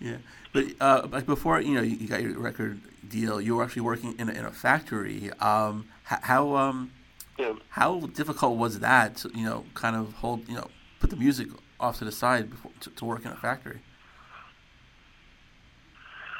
yeah. 0.00 0.16
But 0.52 0.64
uh, 0.80 1.20
before, 1.20 1.60
you 1.60 1.74
know, 1.74 1.82
you, 1.82 2.08
got 2.08 2.22
your 2.22 2.38
record 2.38 2.80
deal. 3.08 3.40
You 3.40 3.56
were 3.56 3.64
actually 3.64 3.82
working 3.82 4.14
in 4.18 4.28
a, 4.28 4.32
in 4.32 4.44
a 4.44 4.52
factory. 4.52 5.30
Um, 5.40 5.88
how 6.04 6.56
um, 6.56 6.92
yeah. 7.38 7.54
how 7.68 8.00
difficult 8.00 8.56
was 8.56 8.80
that? 8.80 9.16
To, 9.18 9.30
you 9.34 9.44
know, 9.44 9.64
kind 9.74 9.96
of 9.96 10.14
hold, 10.14 10.48
you 10.48 10.54
know, 10.54 10.68
put 11.00 11.10
the 11.10 11.16
music 11.16 11.48
off 11.78 11.98
to 11.98 12.04
the 12.04 12.12
side 12.12 12.50
before, 12.50 12.72
to, 12.80 12.90
to 12.90 13.04
work 13.04 13.24
in 13.24 13.32
a 13.32 13.36
factory. 13.36 13.80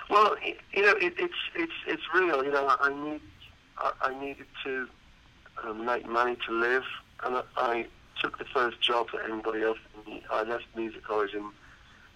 Well, 0.08 0.36
you 0.72 0.82
know, 0.82 0.94
it, 1.00 1.14
it's 1.18 1.34
it's 1.54 1.72
it's 1.86 2.02
real. 2.14 2.44
You 2.44 2.52
know, 2.52 2.74
I 2.80 2.90
need 3.04 3.20
I, 3.78 3.92
I 4.02 4.20
needed 4.20 4.46
to 4.64 4.88
um, 5.64 5.84
make 5.84 6.08
money 6.08 6.36
to 6.46 6.52
live, 6.52 6.84
and 7.24 7.36
I, 7.36 7.42
I 7.56 7.86
took 8.20 8.38
the 8.38 8.44
first 8.44 8.80
job 8.80 9.08
that 9.12 9.30
anybody 9.30 9.62
else. 9.62 9.78
I 10.30 10.42
left 10.42 10.64
music 10.74 11.04
college 11.04 11.34
and 11.34 11.52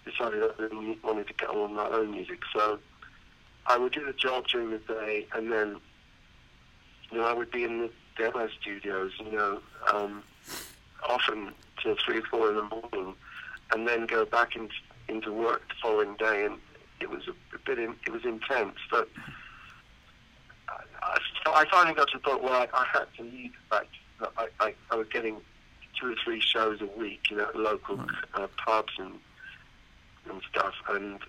decided 0.05 0.43
I 0.43 0.61
really 0.61 0.97
wanted 1.03 1.27
to 1.27 1.33
get 1.33 1.49
on 1.49 1.73
my 1.73 1.87
own 1.87 2.11
music. 2.11 2.39
So 2.53 2.79
I 3.67 3.77
would 3.77 3.91
do 3.91 4.05
the 4.05 4.13
job 4.13 4.47
during 4.47 4.71
the 4.71 4.79
day, 4.79 5.27
and 5.33 5.51
then 5.51 5.77
you 7.11 7.17
know 7.17 7.25
I 7.25 7.33
would 7.33 7.51
be 7.51 7.63
in 7.63 7.79
the 7.79 7.91
demo 8.17 8.47
studios. 8.59 9.11
You 9.19 9.31
know, 9.31 9.61
um, 9.91 10.23
often 11.07 11.53
till 11.81 11.95
three 12.03 12.19
or 12.19 12.23
four 12.23 12.49
in 12.49 12.55
the 12.55 12.63
morning, 12.63 13.15
and 13.73 13.87
then 13.87 14.05
go 14.05 14.25
back 14.25 14.55
in, 14.55 14.69
into 15.07 15.31
work 15.31 15.67
the 15.69 15.75
following 15.81 16.15
day. 16.15 16.45
And 16.45 16.57
it 16.99 17.09
was 17.09 17.27
a, 17.27 17.57
bit, 17.65 17.79
in, 17.79 17.95
it 18.05 18.11
was 18.11 18.23
intense, 18.25 18.77
but 18.89 19.09
I, 20.69 21.17
I, 21.47 21.65
finally 21.71 21.95
got 21.95 22.09
to 22.09 22.17
the 22.17 22.23
point 22.23 22.43
where 22.43 22.53
I, 22.53 22.67
I 22.73 22.85
had 22.93 23.05
to 23.17 23.23
leave 23.23 23.53
factory. 23.69 23.99
I, 24.37 24.47
I, 24.59 24.73
I 24.91 24.95
was 24.95 25.07
getting 25.11 25.37
two 26.01 26.11
or 26.11 26.15
three 26.23 26.41
shows 26.41 26.79
a 26.81 26.99
week, 26.99 27.29
you 27.29 27.37
know, 27.37 27.43
at 27.45 27.55
local 27.55 27.99
uh, 28.33 28.47
pubs 28.65 28.93
and 28.97 29.13
and 30.29 30.41
stuff, 30.49 30.73
and 30.89 31.19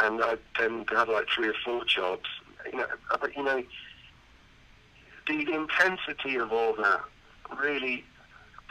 and 0.00 0.22
I 0.22 0.36
then 0.58 0.84
had 0.88 1.08
like 1.08 1.26
three 1.28 1.48
or 1.48 1.54
four 1.64 1.84
jobs, 1.84 2.28
you 2.70 2.78
know. 2.78 2.86
But 3.20 3.36
you 3.36 3.44
know, 3.44 3.62
the 5.26 5.52
intensity 5.52 6.36
of 6.36 6.52
all 6.52 6.74
that 6.76 7.00
really 7.60 8.04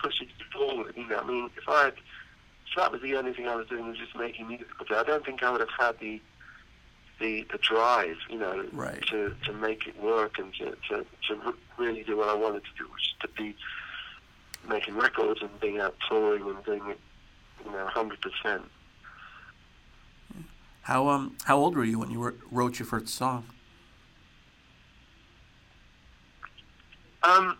pushes 0.02 0.28
you 0.39 0.45
forward. 0.52 0.93
You 0.97 1.08
know, 1.08 1.19
I 1.19 1.28
mean, 1.28 1.50
if 1.58 1.67
I 1.67 1.86
had, 1.86 1.93
if 1.93 2.76
that 2.78 2.91
was 2.91 3.02
the 3.02 3.15
only 3.15 3.34
thing 3.34 3.47
I 3.47 3.56
was 3.56 3.67
doing 3.67 3.88
was 3.88 3.97
just 3.97 4.15
making 4.15 4.47
music, 4.47 4.67
I 4.89 5.04
don't 5.04 5.26
think 5.26 5.43
I 5.43 5.52
would 5.52 5.62
have 5.62 5.69
had 5.78 6.00
the 6.00 6.21
the 7.19 7.45
the 7.52 7.60
drive, 7.60 8.17
you 8.30 8.39
know, 8.39 8.65
Right. 8.71 9.02
to 9.08 9.34
to 9.45 9.54
make 9.54 9.88
it 9.88 10.02
work 10.02 10.39
and 10.39 10.54
to 10.56 10.76
to 10.89 11.06
to 11.28 11.54
really 11.78 12.04
do 12.04 12.17
what 12.17 12.30
I 12.30 12.34
wanted 12.34 12.63
to 12.63 12.84
do, 12.84 12.91
which 12.91 13.04
is 13.04 13.15
to 13.21 13.28
be 13.41 13.56
making 14.67 14.95
records 14.95 15.41
and 15.41 15.50
being 15.60 15.80
out 15.80 15.95
touring 16.08 16.43
and 16.47 16.63
doing 16.63 16.82
it, 16.89 17.00
you 17.65 17.71
know, 17.71 17.86
hundred 17.88 18.19
percent. 18.21 18.63
How 20.84 21.08
um 21.08 21.36
how 21.43 21.58
old 21.58 21.76
were 21.76 21.84
you 21.86 22.00
when 22.00 22.10
you 22.12 22.34
wrote, 22.52 22.80
your 22.80 22.86
first 22.86 23.10
song? 23.10 23.45
Um, 27.24 27.58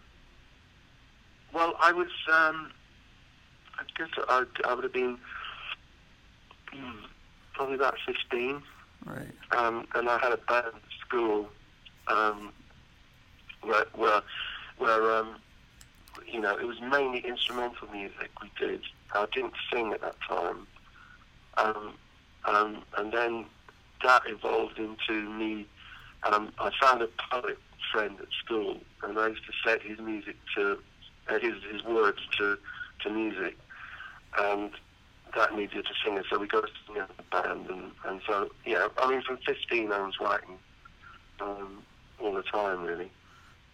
well, 1.54 1.76
I 1.80 1.92
was, 1.92 2.08
um, 2.34 2.72
I 3.78 3.84
guess 3.96 4.08
I, 4.28 4.44
I 4.66 4.74
would 4.74 4.84
have 4.84 4.94
been 4.94 5.20
mm, 6.74 6.94
probably 7.54 7.76
about 7.76 7.96
15, 8.08 8.64
Right. 9.06 9.28
um, 9.52 9.86
and 9.94 10.10
I 10.10 10.18
had 10.18 10.32
a 10.32 10.38
band 10.38 10.66
at 10.68 10.74
school 11.06 11.48
um, 12.08 12.52
where, 13.62 13.86
where, 13.94 14.22
where 14.80 15.12
um, 15.20 15.36
you 16.32 16.40
know, 16.40 16.58
it 16.58 16.66
was 16.66 16.80
mainly 16.82 17.20
instrumental 17.20 17.88
music 17.92 18.30
we 18.42 18.52
did. 18.60 18.82
I 19.14 19.26
didn't 19.34 19.54
sing 19.72 19.94
at 19.94 20.02
that 20.02 20.16
time. 20.28 20.68
Um, 21.58 21.94
um, 22.46 22.84
and 22.98 23.12
then 23.14 23.46
that 24.04 24.24
evolved 24.26 24.80
into 24.80 25.30
me. 25.30 25.68
Um, 26.24 26.52
I 26.60 26.72
found 26.80 27.02
a 27.02 27.10
poet 27.32 27.58
friend 27.92 28.18
at 28.20 28.28
school, 28.44 28.78
and 29.04 29.18
I 29.18 29.28
used 29.28 29.46
to 29.46 29.54
set 29.70 29.82
his 29.82 30.00
music 30.00 30.36
to 30.56 30.78
uh, 31.30 31.40
his 31.40 31.54
his 31.72 31.84
words 31.84 32.20
to 32.38 32.58
to 33.04 33.10
music, 33.10 33.58
and 34.38 34.72
that 35.36 35.56
needed 35.56 35.86
a 35.86 36.06
singer. 36.06 36.24
So 36.30 36.40
we 36.40 36.48
got 36.48 36.64
a 36.64 36.70
singer 36.88 37.08
band, 37.32 37.70
and 37.70 37.92
and 38.06 38.22
so 38.28 38.50
yeah. 38.66 38.88
I 38.98 39.10
mean, 39.10 39.22
from 39.22 39.38
15, 39.46 39.92
I 39.92 40.00
was 40.00 40.16
writing 40.20 40.58
um, 41.40 41.84
all 42.20 42.34
the 42.34 42.44
time, 42.44 42.84
really. 42.84 43.12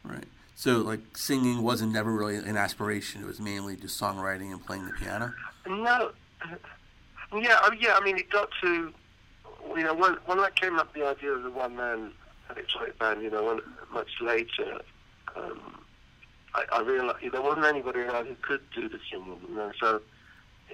Right. 0.04 0.28
So 0.58 0.80
like 0.80 1.16
singing 1.16 1.62
wasn't 1.62 1.94
never 1.94 2.12
really 2.12 2.36
an 2.36 2.58
aspiration. 2.58 3.22
It 3.22 3.28
was 3.28 3.40
mainly 3.40 3.76
just 3.76 4.02
songwriting 4.02 4.52
and 4.52 4.66
playing 4.66 4.86
the 4.88 4.92
piano. 4.94 5.32
No, 5.68 6.10
yeah, 7.32 7.60
I 7.62 7.70
mean, 7.70 7.80
yeah. 7.80 7.96
I 7.96 8.04
mean, 8.04 8.18
it 8.18 8.28
got 8.32 8.50
to, 8.62 8.92
you 9.76 9.84
know, 9.84 9.94
when 9.94 10.14
when 10.26 10.40
I 10.40 10.50
came 10.50 10.80
up 10.80 10.88
with 10.88 11.04
the 11.04 11.08
idea 11.08 11.34
of 11.34 11.44
the 11.44 11.52
one 11.52 11.76
man 11.76 12.12
electronic 12.50 12.98
band, 12.98 13.22
you 13.22 13.30
know, 13.30 13.44
when, 13.44 13.60
much 13.94 14.10
later, 14.20 14.82
um, 15.36 15.80
I, 16.56 16.66
I 16.72 16.82
realized 16.82 17.20
there 17.32 17.40
wasn't 17.40 17.68
anybody 17.68 18.00
around 18.00 18.26
who 18.26 18.36
could 18.42 18.62
do 18.74 18.90
the 18.90 18.98
singing, 19.12 19.40
you 19.48 19.56
know. 19.56 19.72
So 19.80 20.02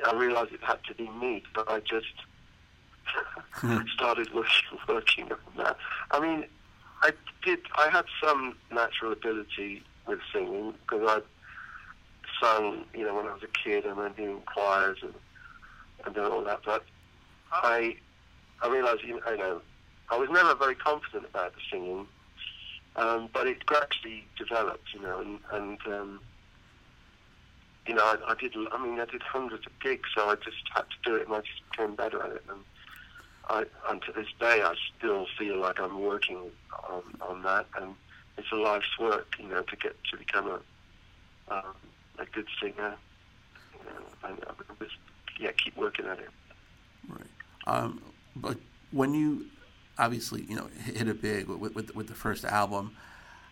I 0.08 0.15
realized 0.15 0.54
it 0.54 0.63
had 0.63 0.82
to 0.86 0.96
be 0.96 1.10
me, 1.10 1.43
but 1.54 1.69
I 1.69 1.82
just 1.82 2.08
started 3.96 4.34
working 4.34 4.80
working 4.88 5.30
on 5.30 5.38
that. 5.58 5.76
I 6.12 6.22
mean, 6.22 6.46
I 7.04 7.12
did. 7.44 7.60
I 7.76 7.89
had 7.89 8.06
some 8.24 8.56
natural 8.72 9.12
ability 9.12 9.84
with 10.08 10.20
singing 10.34 10.74
because 10.82 11.04
I 11.08 11.22
sung, 12.42 12.86
you 12.94 13.06
know, 13.06 13.16
when 13.16 13.28
I 13.28 13.34
was 13.34 13.44
a 13.44 13.48
kid 13.48 13.86
and 13.86 14.00
then 14.00 14.13
doing 14.13 14.42
choirs 14.46 15.00
and 15.02 15.13
and 16.06 16.16
done 16.16 16.32
all 16.32 16.44
that. 16.46 16.62
But 16.66 16.84
I 17.52 17.98
I 18.62 18.70
realised, 18.70 19.02
you 19.04 19.16
know, 19.16 19.22
I 19.26 19.36
know, 19.36 19.62
I 20.10 20.18
was 20.18 20.30
never 20.32 20.56
very 20.56 20.76
confident 20.76 21.26
about 21.26 21.54
the 21.54 21.62
singing, 21.70 22.08
um, 22.96 23.30
but 23.34 23.48
it 23.48 23.66
gradually 23.66 24.26
developed, 24.38 24.94
you 24.94 25.02
know, 25.02 25.20
and, 25.20 25.39
and 25.52 25.80
um, 25.94 26.20
you 27.86 27.96
know, 27.96 28.02
I, 28.02 28.32
I 28.32 28.36
did. 28.36 28.56
I 28.72 28.82
mean, 28.82 29.00
I 29.00 29.06
did 29.06 29.22
hundreds 29.22 29.66
of 29.66 29.78
gigs, 29.82 30.10
so 30.16 30.30
I 30.30 30.36
just 30.36 30.63
had 30.74 30.84
to 30.84 31.10
do 31.10 31.16
it, 31.16 31.28
and 31.28 31.36
I 31.36 31.39
just 31.42 31.62
became 31.70 31.96
better 31.96 32.24
at 32.24 32.32
it. 32.32 32.44
And 32.50 32.60
I, 33.49 33.65
and 33.89 34.01
to 34.03 34.12
this 34.12 34.27
day, 34.39 34.62
I 34.62 34.73
still 34.97 35.27
feel 35.38 35.58
like 35.60 35.79
I'm 35.79 36.01
working 36.01 36.51
on 36.89 37.03
on 37.21 37.43
that, 37.43 37.67
and 37.79 37.95
it's 38.38 38.51
a 38.51 38.56
life's 38.56 38.97
work, 38.99 39.36
you 39.39 39.47
know, 39.47 39.62
to 39.62 39.75
get 39.75 39.95
to 40.12 40.17
become 40.17 40.47
a 40.47 41.53
um, 41.53 41.75
a 42.19 42.25
good 42.25 42.47
singer. 42.62 42.95
You 43.73 43.86
know, 43.86 44.29
and 44.29 44.39
just 44.79 44.95
yeah, 45.39 45.51
keep 45.51 45.75
working 45.75 46.06
at 46.06 46.19
it. 46.19 46.29
Right. 47.08 47.27
Um, 47.67 48.01
but 48.36 48.58
when 48.91 49.13
you 49.13 49.47
obviously 49.97 50.43
you 50.43 50.56
know 50.56 50.67
hit 50.86 51.08
it 51.08 51.21
big 51.21 51.47
with, 51.47 51.75
with 51.75 51.95
with 51.95 52.08
the 52.08 52.15
first 52.15 52.45
album, 52.45 52.95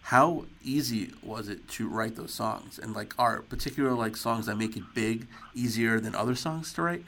how 0.04 0.46
easy 0.64 1.12
was 1.22 1.50
it 1.50 1.68
to 1.70 1.88
write 1.88 2.16
those 2.16 2.34
songs? 2.34 2.80
And 2.80 2.94
like, 2.94 3.14
are 3.20 3.42
particular 3.42 3.94
like 3.94 4.16
songs 4.16 4.46
that 4.46 4.58
make 4.58 4.76
it 4.76 4.84
big 4.94 5.28
easier 5.54 6.00
than 6.00 6.16
other 6.16 6.36
songs 6.36 6.74
to 6.74 6.82
write? 6.82 7.06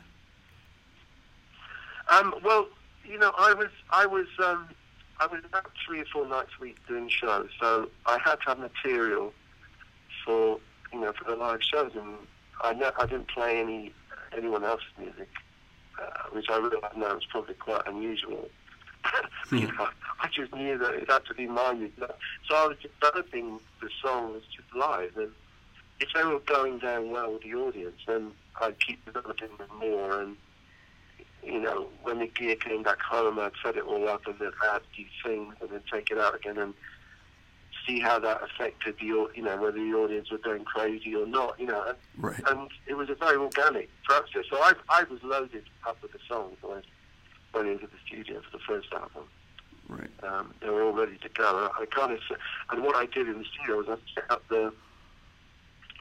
Um, 2.14 2.36
well, 2.44 2.68
you 3.06 3.18
know, 3.18 3.32
I 3.38 3.54
was 3.54 3.70
I 3.90 4.06
was 4.06 4.28
um, 4.44 4.70
I 5.20 5.28
was 5.28 5.42
about 5.46 5.72
three 5.86 6.02
or 6.02 6.06
four 6.06 6.28
nights 6.28 6.52
a 6.60 6.62
week 6.62 6.78
doing 6.88 7.10
shows, 7.10 7.50
so 7.60 7.90
I 8.06 8.20
had 8.24 8.36
to 8.36 8.50
have 8.50 8.60
material 8.60 9.34
for 10.26 10.60
you 10.92 11.00
know 11.00 11.12
for 11.14 11.30
the 11.30 11.36
live 11.36 11.62
shows, 11.64 11.92
and 11.96 12.16
I 12.62 12.74
ne- 12.74 12.92
I 13.00 13.06
didn't 13.08 13.30
play 13.30 13.60
any 13.60 13.94
anyone 14.36 14.64
else's 14.64 14.86
music, 15.00 15.30
uh, 16.00 16.30
which 16.32 16.46
I 16.50 16.58
realised 16.58 16.98
now 16.98 17.18
is 17.18 17.26
probably 17.30 17.56
quite 17.56 17.82
unusual. 17.88 18.48
you 19.52 19.68
know, 19.68 19.88
I 20.22 20.28
just 20.32 20.54
knew 20.54 20.78
that 20.78 20.94
it 20.94 21.10
had 21.10 21.26
to 21.26 21.34
be 21.34 21.48
my 21.48 21.74
music, 21.74 22.12
so 22.48 22.56
I 22.56 22.68
was 22.68 22.78
developing 22.82 23.60
the 23.82 23.90
songs 24.04 24.44
just 24.56 24.74
live, 24.76 25.18
and 25.18 25.32
if 26.00 26.10
they 26.14 26.24
were 26.24 26.40
going 26.40 26.78
down 26.80 27.10
well 27.12 27.34
with 27.34 27.44
the 27.44 27.56
audience, 27.56 28.00
then 28.08 28.32
I'd 28.62 28.80
keep 28.80 29.04
developing 29.04 29.50
them 29.58 29.70
more 29.80 30.22
and 30.22 30.38
you 31.46 31.60
know, 31.60 31.88
when 32.04 32.20
the 32.20 32.28
gear 32.28 32.56
came 32.56 32.84
back 32.84 33.02
home, 33.02 33.40
I'd 33.40 33.52
set 33.64 33.76
it 33.78 33.84
all 33.84 34.08
up 34.08 34.26
and 34.28 34.36
then 34.40 34.52
add 34.72 34.82
these 34.98 35.08
things 35.24 35.54
and 35.62 35.70
then 35.70 35.82
take 35.92 36.10
it 36.12 36.18
out 36.18 36.36
again 36.36 36.58
and 36.58 36.74
see 37.88 38.00
how 38.00 38.18
that 38.20 38.42
affected 38.44 38.96
the, 39.00 39.06
you 39.06 39.30
know, 39.42 39.58
whether 39.58 39.72
the 39.78 39.94
audience 39.94 40.32
were 40.32 40.38
going 40.38 40.64
crazy 40.64 41.14
or 41.16 41.26
not, 41.28 41.60
you 41.60 41.66
know. 41.66 41.84
And, 41.86 41.98
Right. 42.18 42.40
and 42.50 42.70
it 42.88 42.94
was 42.96 43.10
a 43.10 43.16
very 43.16 43.36
organic 43.38 43.90
process. 44.06 44.46
So 44.50 44.58
I, 44.58 44.74
I 44.90 45.04
was 45.04 45.22
loaded 45.24 45.66
up 45.86 46.02
with 46.02 46.14
the 46.14 46.20
songs. 46.28 46.58
I, 46.64 46.82
went 47.56 47.68
into 47.68 47.86
the 47.86 47.98
studio 48.08 48.42
for 48.42 48.58
the 48.58 48.64
first 48.64 48.92
album. 48.94 49.26
Right. 49.88 50.10
Um, 50.24 50.56
they 50.60 50.70
were 50.72 50.82
all 50.82 50.92
ready 50.94 51.18
to 51.20 51.30
go. 51.30 51.70
I 51.80 51.86
kind 51.86 52.12
of, 52.12 52.20
and 52.72 52.82
what 52.84 52.96
I 52.96 53.06
did 53.06 53.28
in 53.28 53.38
the 53.38 53.46
studio 53.46 53.78
was 53.78 53.88
I 53.90 53.98
set 54.16 54.32
up 54.32 54.42
the 54.50 54.74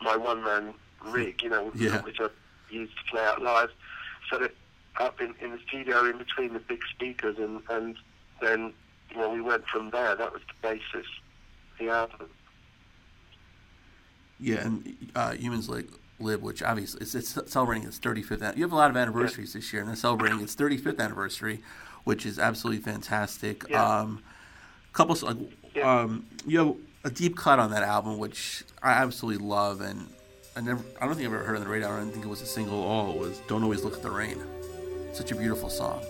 my 0.01 0.17
one 0.17 0.43
man 0.43 0.73
rig, 1.05 1.43
you 1.43 1.51
know, 1.51 1.71
Yeah. 1.75 2.01
which 2.03 2.19
I 2.21 2.29
used 2.71 2.93
to 2.97 3.05
play 3.11 3.23
out 3.23 3.43
live. 3.43 3.69
Set 4.31 4.41
it 4.41 4.57
up 5.01 5.21
in, 5.21 5.35
in 5.41 5.51
the 5.53 5.59
studio 5.69 6.05
in 6.09 6.19
between 6.19 6.53
the 6.53 6.59
big 6.61 6.81
speakers, 6.95 7.39
and 7.39 7.61
and 7.71 7.97
then 8.41 8.73
you 9.11 9.17
know 9.19 9.31
we 9.31 9.41
went 9.41 9.67
from 9.67 9.91
there. 9.91 10.15
That 10.17 10.33
was 10.33 10.43
the 10.47 10.69
basis, 10.69 11.07
of 11.07 11.79
the 11.79 11.89
album. 11.91 12.29
Yeah, 14.41 14.67
and 14.67 14.97
uh, 15.15 15.33
Humans 15.33 15.69
Like 15.69 15.87
Live, 16.19 16.43
which 16.43 16.63
obviously 16.63 17.01
it's, 17.03 17.15
it's 17.15 17.39
celebrating 17.51 17.87
its 17.87 17.99
35th. 17.99 18.43
an- 18.43 18.57
You 18.57 18.65
have 18.65 18.73
a 18.73 18.77
lot 18.77 18.91
of 18.91 18.97
anniversaries 18.97 19.53
this 19.53 19.73
year, 19.73 19.81
and 19.83 19.89
they're 19.89 19.97
celebrating 19.97 20.41
its 20.41 20.55
35th 20.57 20.99
anniversary, 20.99 21.61
which 22.05 22.27
is 22.27 22.39
absolutely 22.39 22.83
fantastic. 22.83 23.65
Yeah. 23.69 23.85
Um, 24.01 24.23
couple, 24.93 25.17
Yeah. 25.75 26.01
um, 26.01 26.27
you 26.47 26.59
have 26.59 26.75
a 27.05 27.11
deep 27.11 27.37
cut 27.37 27.59
on 27.61 27.71
that 27.71 27.83
album, 27.85 28.19
which 28.19 28.65
I 28.83 28.93
absolutely 28.93 29.47
love, 29.47 29.81
and 29.81 30.09
I 30.57 30.61
never, 30.61 30.83
I 31.01 31.07
don't 31.07 31.15
think 31.15 31.29
I've 31.29 31.35
ever 31.35 31.45
heard 31.45 31.57
on 31.57 31.63
the 31.65 31.69
radio. 31.71 31.89
I 31.93 31.99
don't 31.99 32.11
think 32.11 32.25
it 32.25 32.29
was 32.29 32.43
a 32.43 32.47
single 32.47 32.83
at 32.83 32.87
all. 32.87 33.13
It 33.15 33.19
was 33.21 33.39
"Don't 33.47 33.63
Always 33.63 33.85
Look 33.85 33.95
at 33.95 34.03
the 34.03 34.11
Rain." 34.11 34.43
Such 35.13 35.31
a 35.31 35.35
beautiful 35.35 35.69
song. 35.69 36.01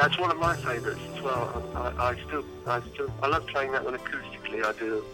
Yeah, 0.00 0.06
it's 0.06 0.18
one 0.18 0.30
of 0.30 0.38
my 0.38 0.56
favourites 0.56 0.98
as 1.14 1.20
well. 1.22 1.70
I, 1.74 1.78
I, 1.80 2.08
I 2.12 2.20
still, 2.26 2.42
I 2.66 2.80
still, 2.94 3.12
I 3.22 3.26
love 3.26 3.46
playing 3.48 3.72
that 3.72 3.84
one 3.84 3.92
acoustically. 3.98 4.64
I 4.64 4.72
do 4.78 5.04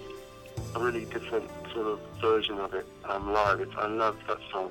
a 0.77 0.79
really 0.79 1.07
different 1.07 1.51
sort 1.73 1.89
of 1.89 1.99
version 2.21 2.57
of 2.61 2.73
it 2.73 2.87
um, 3.05 3.33
live. 3.33 3.59
It's, 3.61 3.75
I 3.77 3.89
love 3.89 4.17
that 4.29 4.39
song. 4.53 4.71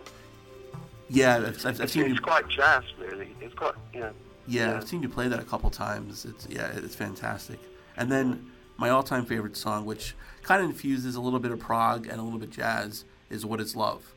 Yeah, 1.09 1.35
I've, 1.45 1.65
I've, 1.65 1.81
I've 1.81 1.91
seen 1.91 2.05
you. 2.05 2.11
It's 2.11 2.21
quite 2.21 2.47
jazz, 2.47 2.83
really. 2.97 3.35
It's 3.41 3.53
quite, 3.55 3.73
you 3.93 3.99
know. 3.99 4.11
Yeah, 4.47 4.69
Yeah. 4.69 4.77
I've 4.77 4.87
seen 4.87 5.01
you 5.03 5.09
play 5.09 5.27
that 5.27 5.39
a 5.39 5.43
couple 5.43 5.69
times. 5.69 6.23
It's 6.23 6.47
yeah, 6.49 6.71
it's 6.73 6.95
fantastic. 6.95 7.59
And 7.97 8.09
then 8.09 8.49
my 8.77 8.91
all-time 8.91 9.25
favorite 9.25 9.57
song, 9.57 9.83
which 9.85 10.15
kind 10.43 10.63
of 10.63 10.69
infuses 10.69 11.15
a 11.17 11.21
little 11.21 11.39
bit 11.39 11.51
of 11.51 11.59
prog 11.59 12.07
and 12.07 12.21
a 12.21 12.23
little 12.23 12.39
bit 12.39 12.51
jazz, 12.51 13.03
is 13.29 13.45
"What 13.45 13.59
Is 13.59 13.75
Love." 13.75 14.13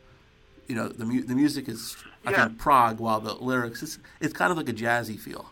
You 0.68 0.76
know, 0.76 0.86
the 0.88 1.04
mu- 1.04 1.24
the 1.24 1.34
music 1.34 1.68
is 1.68 1.96
I 2.24 2.30
Yeah. 2.30 2.46
think 2.46 2.58
prog, 2.58 3.00
while 3.00 3.18
the 3.18 3.34
lyrics 3.34 3.82
is 3.82 3.98
it's 4.20 4.32
kind 4.32 4.52
of 4.52 4.56
like 4.56 4.68
a 4.68 4.72
jazzy 4.72 5.18
feel. 5.18 5.50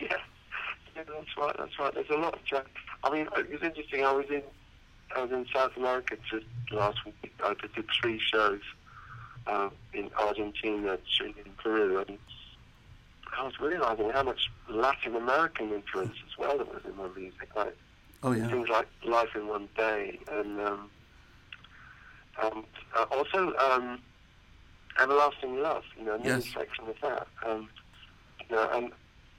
Yeah, 0.00 0.08
yeah, 0.94 1.02
that's 1.26 1.38
right. 1.38 1.56
That's 1.58 1.78
right. 1.78 1.94
There's 1.94 2.10
a 2.10 2.16
lot 2.20 2.34
of 2.34 2.44
jazz. 2.44 2.64
I 3.04 3.10
mean, 3.10 3.28
it 3.36 3.50
was 3.50 3.62
interesting. 3.62 4.04
I 4.04 4.12
was 4.12 4.26
in, 4.30 4.42
I 5.16 5.22
was 5.22 5.30
in 5.30 5.46
South 5.54 5.76
America 5.76 6.16
just 6.30 6.46
last 6.72 7.04
week. 7.04 7.32
I 7.42 7.54
did 7.74 7.86
three 8.00 8.20
shows 8.32 8.60
uh, 9.46 9.70
in 9.92 10.10
Argentina, 10.18 10.98
Chile, 11.06 11.34
and 11.44 11.56
Peru, 11.58 12.04
and 12.06 12.18
I 13.38 13.44
was 13.44 13.58
realizing 13.60 14.10
how 14.10 14.22
much 14.22 14.50
Latin 14.68 15.14
American 15.16 15.72
influence 15.72 16.16
as 16.26 16.38
well 16.38 16.56
there 16.56 16.66
was 16.66 16.82
in 16.84 16.96
my 16.96 17.08
music. 17.16 17.48
Like 17.54 17.76
Oh 18.22 18.32
yeah, 18.32 18.48
things 18.48 18.68
like 18.68 18.88
Life 19.04 19.28
in 19.34 19.46
One 19.46 19.68
Day 19.76 20.18
and 20.30 20.60
um, 20.60 20.90
and 22.42 22.64
uh, 22.96 23.04
also 23.10 23.54
um, 23.56 24.00
everlasting 25.00 25.60
love. 25.60 25.82
You 25.98 26.06
know, 26.06 26.14
another 26.14 26.28
Yes. 26.28 26.52
section 26.54 26.86
of 26.88 26.96
that. 27.02 27.26
Um, 27.46 27.68
you 28.48 28.56
know, 28.56 28.68
and 28.72 28.92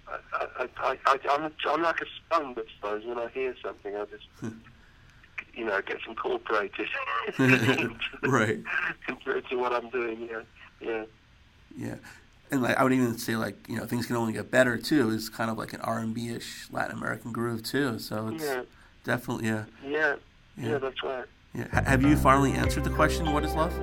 I, 0.09 0.67
I, 0.79 0.97
I, 1.05 1.17
I'm, 1.31 1.51
I'm 1.67 1.81
like 1.81 2.01
a 2.01 2.05
sponge, 2.17 2.57
I 2.57 2.61
suppose. 2.75 3.05
When 3.05 3.17
I 3.17 3.27
hear 3.29 3.53
something, 3.63 3.95
I 3.95 4.05
just, 4.05 4.53
you 5.53 5.65
know, 5.65 5.81
gets 5.81 6.01
incorporated 6.07 6.87
Right. 8.23 8.59
into, 9.09 9.37
into 9.37 9.57
what 9.57 9.73
I'm 9.73 9.89
doing. 9.89 10.27
Yeah, 10.31 10.41
yeah. 10.79 11.03
Yeah, 11.77 11.95
and 12.51 12.61
like 12.63 12.77
I 12.77 12.83
would 12.83 12.93
even 12.93 13.17
say 13.19 13.35
like 13.35 13.55
you 13.69 13.75
know 13.77 13.85
things 13.85 14.05
can 14.07 14.15
only 14.15 14.33
get 14.33 14.49
better 14.49 14.77
too. 14.77 15.09
Is 15.11 15.29
kind 15.29 15.51
of 15.51 15.57
like 15.59 15.73
an 15.73 15.81
R 15.81 15.99
and 15.99 16.13
B 16.13 16.29
ish 16.29 16.67
Latin 16.71 16.97
American 16.97 17.31
groove 17.31 17.61
too. 17.63 17.99
So 17.99 18.29
it's 18.29 18.43
Yeah. 18.43 18.63
definitely 19.03 19.47
yeah. 19.47 19.65
Yeah, 19.85 20.15
Yeah. 20.57 20.69
yeah, 20.69 20.77
that's 20.79 21.03
right. 21.03 21.25
yeah. 21.53 21.67
Ha- 21.73 21.83
have 21.85 22.01
you 22.01 22.15
finally 22.17 22.53
answered 22.53 22.83
the 22.83 22.89
question? 22.89 23.31
What 23.31 23.43
is 23.45 23.53
love? 23.53 23.73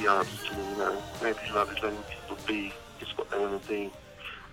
The, 0.00 0.06
the 0.06 0.10
answer 0.12 0.30
to, 0.48 0.54
you 0.56 0.76
know, 0.76 1.02
maybe 1.22 1.38
love 1.54 1.70
is 1.70 1.78
letting 1.82 2.04
people 2.04 2.36
be 2.46 2.72
just 2.98 3.16
what 3.18 3.30
they 3.30 3.38
want 3.38 3.62
to 3.62 3.68
be, 3.68 3.92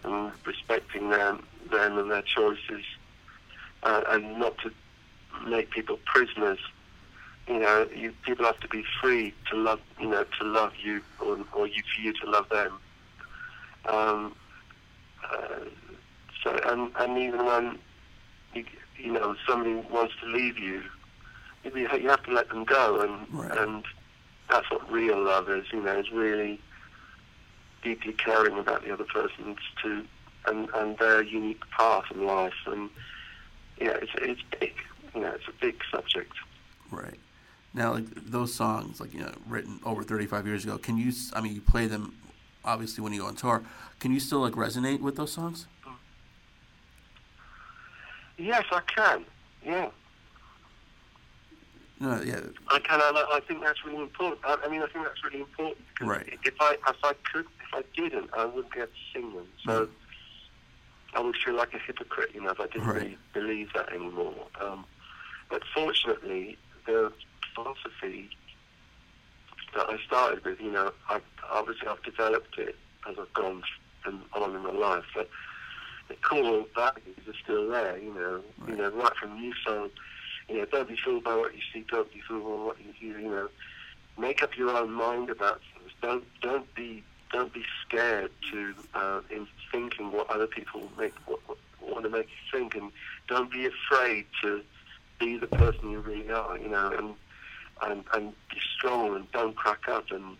and 0.04 0.32
respecting 0.46 1.10
them, 1.10 1.46
them 1.72 1.98
and 1.98 2.12
their 2.12 2.22
choices, 2.22 2.84
uh, 3.84 4.04
and 4.10 4.40
not 4.40 4.58
to 4.60 4.72
make 5.48 5.72
people 5.72 6.00
prisoners. 6.06 6.60
You 7.48 7.60
know, 7.60 7.88
you, 7.96 8.14
people 8.26 8.46
have 8.46 8.60
to 8.60 8.68
be 8.68 8.84
free 9.02 9.34
to 9.52 9.58
love, 9.58 9.80
you 10.00 10.10
know, 10.10 10.26
to 10.40 10.46
love 10.46 10.74
you, 10.84 11.02
or, 11.20 11.38
or 11.54 11.68
you 11.68 11.82
for 11.96 12.02
you 12.02 12.14
to 12.14 12.30
love 12.30 12.50
them. 12.50 12.80
Um, 13.86 14.36
uh, 15.32 15.60
so, 16.44 16.60
and, 16.66 16.92
and 17.00 17.18
even 17.18 17.46
when 17.46 17.80
you, 18.54 18.66
you 18.98 19.14
know, 19.14 19.36
somebody 19.48 19.76
wants 19.76 20.14
to 20.22 20.28
leave 20.28 20.58
you, 20.58 20.84
you 21.64 21.72
you 21.76 22.10
have 22.10 22.24
to 22.24 22.32
let 22.32 22.50
them 22.50 22.64
go, 22.66 23.02
and 23.02 23.28
Right. 23.34 23.58
and 23.58 23.86
that's 24.50 24.70
what 24.72 24.90
real 24.92 25.22
love 25.22 25.50
is. 25.50 25.66
You 25.72 25.82
know, 25.82 26.00
is 26.00 26.12
really 26.12 26.60
deeply 27.84 28.14
caring 28.14 28.58
about 28.58 28.84
the 28.84 28.94
other 28.94 29.06
person's 29.06 29.60
to 29.84 30.06
and 30.46 30.70
and 30.74 30.98
their 30.98 31.22
unique 31.22 31.70
path 31.72 32.06
in 32.12 32.26
life, 32.26 32.54
and 32.66 32.90
yeah, 33.80 33.98
it's 34.02 34.12
it's 34.16 34.42
big. 34.60 34.74
You 35.14 35.22
know, 35.22 35.32
it's 35.32 35.48
a 35.48 35.54
big 35.62 35.82
subject. 35.92 36.34
Right. 36.92 37.20
Now, 37.74 37.94
like 37.94 38.06
those 38.26 38.54
songs, 38.54 39.00
like 39.00 39.14
you 39.14 39.22
know, 39.22 39.34
written 39.48 39.80
over 39.86 40.04
35 40.04 40.48
years 40.48 40.64
ago. 40.64 40.78
Can 40.78 40.98
you? 40.98 41.12
I 41.34 41.42
mean, 41.42 41.54
you 41.54 41.62
play 41.62 41.88
them 41.88 42.16
obviously 42.64 43.04
when 43.04 43.14
you 43.14 43.22
go 43.22 43.28
on 43.28 43.36
tour. 43.36 43.64
Can 44.00 44.12
you 44.12 44.20
still 44.20 44.40
like 44.40 44.54
resonate 44.54 45.02
with 45.02 45.16
those 45.16 45.32
songs? 45.32 45.68
Yes, 48.38 48.66
I 48.72 48.82
can. 48.82 49.26
Yeah, 49.66 49.90
No, 52.00 52.22
yeah, 52.22 52.40
I 52.70 52.80
can. 52.80 53.02
And 53.02 53.18
I, 53.18 53.24
I 53.34 53.40
think 53.48 53.64
that's 53.64 53.84
really 53.86 54.02
important. 54.04 54.40
I, 54.46 54.58
I 54.64 54.70
mean, 54.70 54.82
I 54.84 54.88
think 54.88 55.06
that's 55.06 55.24
really 55.24 55.40
important. 55.42 55.78
because 55.94 56.08
Right. 56.08 56.40
If 56.44 56.54
I 56.60 56.74
if 56.88 56.98
I 57.04 57.14
could 57.32 57.46
if 57.46 57.74
I 57.74 57.82
didn't, 57.96 58.30
I 58.38 58.46
wouldn't 58.46 58.72
be 58.72 58.80
able 58.80 58.88
to 58.88 58.94
sing 59.14 59.34
them. 59.34 59.48
So 59.66 59.90
I 61.16 61.22
would 61.22 61.36
feel 61.44 61.56
like 61.56 61.74
a 61.74 61.80
hypocrite, 61.80 62.30
you 62.36 62.42
know, 62.42 62.52
if 62.52 62.60
I 62.60 62.68
didn't 62.68 62.88
Right. 62.88 62.96
really 62.96 63.18
believe 63.34 63.70
that 63.74 63.92
anymore. 63.92 64.48
Um, 64.62 64.86
but 65.50 65.64
fortunately, 65.74 66.58
the 66.86 67.12
philosophy 67.56 68.30
that 69.76 69.90
I 69.90 69.98
started 70.06 70.46
with, 70.46 70.60
you 70.62 70.72
know, 70.72 70.92
I, 71.10 71.20
obviously 71.52 71.88
I've 71.88 72.04
developed 72.04 72.58
it 72.60 72.76
as 73.10 73.16
I've 73.20 73.34
gone 73.34 73.64
and 74.06 74.22
on 74.34 74.56
in 74.56 74.64
my 74.64 74.72
life, 74.72 75.04
but 75.16 75.30
the 76.10 76.16
core 76.16 76.66
values 76.76 77.18
are 77.28 77.34
still 77.44 77.70
there, 77.70 77.98
you 77.98 78.14
know, 78.14 78.42
you 78.68 78.76
know, 78.76 78.90
right 78.92 79.12
from 79.20 79.36
new 79.40 79.54
song, 79.66 79.90
you 80.50 80.60
know, 80.60 80.66
don't 80.66 80.88
be 80.88 80.98
fooled 81.04 81.24
by 81.24 81.36
what 81.36 81.54
you 81.54 81.62
see, 81.74 81.86
don't 81.92 82.12
be 82.12 82.22
fooled 82.28 82.44
by 82.44 82.66
what 82.66 82.78
you 82.80 82.94
hear, 83.00 83.20
you 83.20 83.30
know, 83.30 83.50
make 84.18 84.42
up 84.42 84.58
your 84.58 84.76
own 84.76 84.92
mind 84.92 85.30
about 85.30 85.62
things. 85.74 85.92
Don't 86.02 86.24
don't 86.42 86.74
be 86.76 87.04
don't 87.32 87.54
be 87.54 87.64
scared 87.86 88.32
to 88.52 88.74
uh, 88.94 89.22
in 89.30 89.48
thinking 89.72 90.12
what 90.12 90.30
other 90.30 90.48
people 90.48 90.90
make 90.98 91.14
what, 91.26 91.40
what, 91.48 91.58
want 91.82 92.04
to 92.04 92.10
make 92.10 92.28
you 92.28 92.60
think, 92.60 92.76
and 92.76 92.92
don't 93.28 93.52
be 93.52 93.68
afraid 93.68 94.26
to 94.44 94.62
be 95.20 95.38
the 95.38 95.48
person 95.48 95.92
you 95.92 96.00
really 96.00 96.30
are, 96.32 96.58
you 96.58 96.70
know, 96.70 96.92
and 96.98 97.16
and 97.84 98.04
and 98.14 98.34
be 98.50 98.58
strong 98.78 99.16
and 99.16 99.32
don't 99.32 99.56
crack 99.56 99.88
up 99.90 100.06
and 100.12 100.38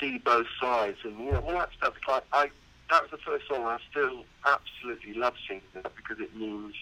see 0.00 0.18
both 0.18 0.46
sides 0.60 0.98
and 1.04 1.18
you 1.18 1.32
know 1.32 1.40
all 1.40 1.52
that 1.52 1.70
stuff. 1.76 1.94
Like 2.08 2.24
I, 2.32 2.50
that 2.90 3.02
was 3.02 3.10
the 3.10 3.18
first 3.18 3.46
song 3.48 3.64
I 3.64 3.78
still 3.90 4.24
absolutely 4.46 5.14
love 5.14 5.34
singing 5.46 5.62
because 5.74 6.18
it 6.20 6.36
means 6.36 6.74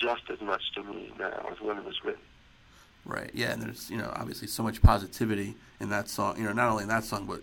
just 0.00 0.22
as 0.30 0.40
much 0.40 0.62
to 0.74 0.82
me 0.82 1.12
now 1.18 1.46
as 1.50 1.60
when 1.60 1.76
it 1.78 1.84
was 1.84 2.02
written. 2.04 2.20
Right. 3.04 3.30
Yeah, 3.34 3.52
and 3.52 3.62
there's 3.62 3.90
you 3.90 3.96
know 3.98 4.12
obviously 4.16 4.48
so 4.48 4.62
much 4.62 4.82
positivity 4.82 5.54
in 5.80 5.90
that 5.90 6.08
song. 6.08 6.36
You 6.38 6.44
know, 6.44 6.52
not 6.52 6.68
only 6.70 6.82
in 6.84 6.88
that 6.88 7.04
song, 7.04 7.26
but 7.26 7.40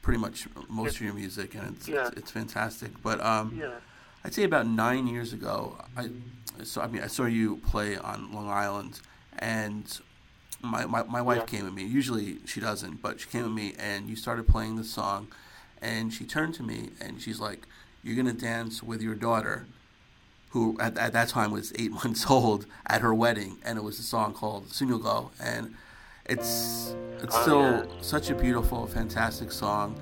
pretty 0.00 0.18
much 0.20 0.46
most 0.68 0.96
of 0.96 1.02
your 1.02 1.14
music, 1.14 1.54
and 1.54 1.76
it's 1.76 1.88
Yeah. 1.88 2.06
it's, 2.08 2.16
it's 2.18 2.30
fantastic. 2.30 2.90
But 3.02 3.20
um, 3.20 3.56
Yeah. 3.60 3.70
I'd 4.24 4.32
say 4.34 4.44
about 4.44 4.66
nine 4.66 5.06
years 5.08 5.32
ago, 5.32 5.76
I 5.96 6.10
so 6.62 6.80
I 6.80 6.86
mean 6.86 7.02
I 7.02 7.08
saw 7.08 7.24
you 7.24 7.56
play 7.56 7.96
on 7.96 8.32
Long 8.32 8.48
Island, 8.48 9.00
and 9.38 9.84
my 10.60 10.86
my, 10.86 11.02
my 11.02 11.20
wife 11.22 11.38
Yeah. 11.38 11.46
came 11.46 11.64
with 11.64 11.74
me. 11.74 11.84
Usually 11.84 12.38
she 12.46 12.60
doesn't, 12.60 13.02
but 13.02 13.20
she 13.20 13.28
came 13.28 13.42
with 13.42 13.52
me, 13.52 13.74
and 13.78 14.08
you 14.08 14.14
started 14.14 14.46
playing 14.46 14.76
the 14.76 14.84
song, 14.84 15.26
and 15.80 16.12
she 16.12 16.24
turned 16.24 16.54
to 16.54 16.62
me 16.62 16.90
and 17.00 17.20
she's 17.20 17.40
like, 17.40 17.66
"You're 18.04 18.14
gonna 18.14 18.32
dance 18.32 18.84
with 18.84 19.02
your 19.02 19.16
daughter." 19.16 19.66
Who 20.52 20.76
at, 20.80 20.96
at 20.98 21.12
that 21.14 21.28
time 21.28 21.50
was 21.50 21.72
eight 21.78 21.92
months 22.04 22.30
old 22.30 22.66
at 22.86 23.00
her 23.00 23.14
wedding, 23.14 23.58
and 23.64 23.78
it 23.78 23.82
was 23.84 23.98
a 23.98 24.02
song 24.02 24.32
called 24.34 24.72
"Soon 24.72 24.88
You'll 24.88 24.98
Go," 24.98 25.30
and 25.40 25.74
it's 26.26 26.94
it's 27.22 27.34
Oh, 27.36 27.42
still 27.42 27.62
yeah. 27.62 27.84
such 28.02 28.30
a 28.30 28.34
beautiful, 28.34 28.86
fantastic 28.86 29.50
song. 29.52 29.98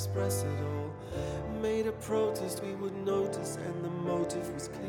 Express 0.00 0.44
it 0.44 0.58
all. 0.64 1.60
Made 1.60 1.86
a 1.86 1.92
protest 1.92 2.62
we 2.64 2.72
would 2.76 2.96
notice, 3.04 3.56
and 3.56 3.84
the 3.84 3.90
motive 3.90 4.48
was 4.54 4.68
clear. 4.68 4.79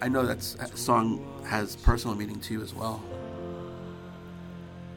I 0.00 0.08
know 0.08 0.24
that 0.24 0.42
song 0.42 1.24
has 1.44 1.74
personal 1.76 2.16
meaning 2.16 2.40
to 2.40 2.54
you 2.54 2.62
as 2.62 2.72
well. 2.72 3.02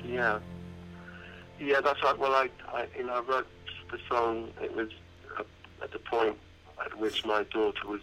Yeah. 0.06 0.39
Yeah, 1.60 1.82
that's 1.82 2.02
right. 2.04 2.18
Well, 2.18 2.34
I, 2.34 2.49
I 2.72 2.88
you 2.97 3.06
know, 3.06 3.14
I 3.14 3.20
wrote 3.22 3.47
the 3.91 3.97
song. 4.08 4.52
It 4.62 4.76
was 4.76 4.89
at 5.82 5.91
the 5.91 5.99
point 5.99 6.38
at 6.84 6.97
which 6.97 7.26
my 7.26 7.43
daughter 7.43 7.88
was 7.88 8.02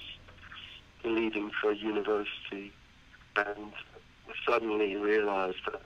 leaving 1.05 1.51
for 1.61 1.73
university, 1.73 2.73
and 3.37 3.73
suddenly 4.47 4.97
realised 4.97 5.59
that, 5.67 5.83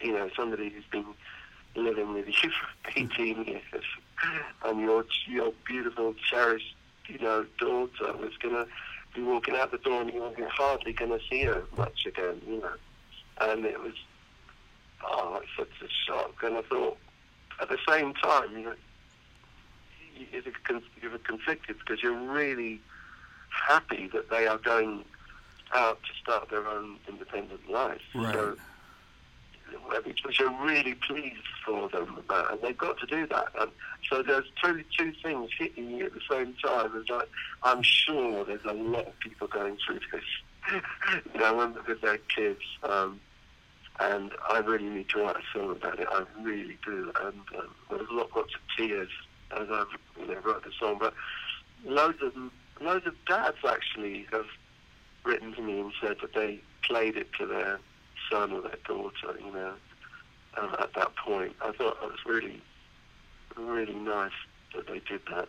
you 0.00 0.12
know, 0.12 0.30
somebody 0.36 0.70
who's 0.70 0.84
been 0.90 1.06
living 1.74 2.14
with 2.14 2.26
you 2.28 2.50
for 2.84 2.90
18 2.96 3.44
years, 3.44 3.84
and 4.64 4.80
your 4.80 5.04
your 5.26 5.52
beautiful, 5.66 6.14
cherished, 6.30 6.74
you 7.08 7.18
know, 7.18 7.44
daughter 7.58 8.16
was 8.16 8.36
gonna 8.40 8.66
be 9.16 9.22
walking 9.22 9.56
out 9.56 9.70
the 9.70 9.78
door, 9.78 10.02
and 10.02 10.12
you 10.12 10.20
were 10.20 10.48
hardly 10.48 10.92
gonna 10.92 11.18
see 11.30 11.42
her 11.44 11.64
much 11.76 12.06
again, 12.06 12.40
you 12.46 12.60
know, 12.60 12.74
and 13.40 13.64
it 13.64 13.80
was 13.80 13.94
oh, 15.04 15.40
it's 15.42 15.50
such 15.56 15.88
a 15.88 15.92
shock. 16.06 16.42
And 16.42 16.56
I 16.56 16.62
thought, 16.62 16.98
at 17.60 17.68
the 17.68 17.78
same 17.88 18.14
time, 18.14 18.52
you 18.52 18.64
know, 18.64 18.74
you're, 20.32 20.80
you're 21.02 21.18
conflicted 21.18 21.76
because 21.78 22.02
you're 22.02 22.18
really 22.18 22.80
happy 23.50 24.08
that 24.12 24.30
they 24.30 24.46
are 24.46 24.58
going 24.58 25.04
out 25.74 25.98
to 26.02 26.12
start 26.22 26.48
their 26.50 26.66
own 26.66 26.96
independent 27.08 27.68
life. 27.70 28.00
Right. 28.14 28.34
So, 28.34 28.56
which, 30.04 30.22
which 30.24 30.40
you're 30.40 30.64
really 30.64 30.94
pleased 30.94 31.46
for 31.64 31.88
them 31.88 32.16
about, 32.18 32.52
and 32.52 32.62
they've 32.62 32.76
got 32.76 32.98
to 32.98 33.06
do 33.06 33.26
that. 33.28 33.48
So 34.10 34.22
there's 34.22 34.44
two 34.62 34.84
two 34.96 35.12
things 35.22 35.50
hitting 35.58 35.90
you 35.90 36.06
at 36.06 36.14
the 36.14 36.20
same 36.30 36.54
time. 36.64 36.94
And 36.94 37.08
like, 37.08 37.28
I'm 37.62 37.82
sure 37.82 38.44
there's 38.44 38.64
a 38.64 38.72
lot 38.72 39.06
of 39.06 39.18
people 39.20 39.48
going 39.48 39.76
through 39.84 40.00
this, 40.12 40.24
you 41.34 41.40
know, 41.40 41.72
with 41.86 42.00
their 42.00 42.18
kids. 42.18 42.60
Um, 42.82 43.20
and 43.98 44.32
I 44.48 44.58
really 44.58 44.88
need 44.88 45.08
to 45.10 45.22
write 45.22 45.36
a 45.36 45.58
song 45.58 45.70
about 45.70 45.98
it. 45.98 46.06
I 46.10 46.24
really 46.42 46.78
do, 46.84 47.12
and 47.22 47.40
um, 47.58 47.74
there's 47.90 48.08
lots, 48.10 48.30
lots 48.36 48.54
of 48.54 48.60
tears 48.76 49.08
as 49.52 49.68
I've 49.70 49.86
you 50.20 50.26
know 50.26 50.40
wrote 50.44 50.64
the 50.64 50.72
song. 50.78 50.98
But 51.00 51.14
loads 51.84 52.18
of 52.22 52.32
loads 52.80 53.06
of 53.06 53.14
dads 53.26 53.56
actually 53.66 54.26
have 54.32 54.46
written 55.24 55.54
to 55.54 55.62
me 55.62 55.80
and 55.80 55.92
said 56.00 56.16
that 56.20 56.34
they 56.34 56.60
played 56.82 57.16
it 57.16 57.32
to 57.38 57.46
their 57.46 57.80
son 58.30 58.52
or 58.52 58.62
their 58.62 58.76
daughter. 58.86 59.38
You 59.44 59.52
know, 59.52 59.72
um, 60.56 60.76
at 60.78 60.92
that 60.94 61.14
point, 61.16 61.54
I 61.62 61.72
thought 61.72 62.00
that 62.00 62.10
was 62.10 62.20
really 62.26 62.60
really 63.56 63.94
nice 63.94 64.32
that 64.74 64.86
they 64.86 65.00
did 65.00 65.20
that. 65.30 65.48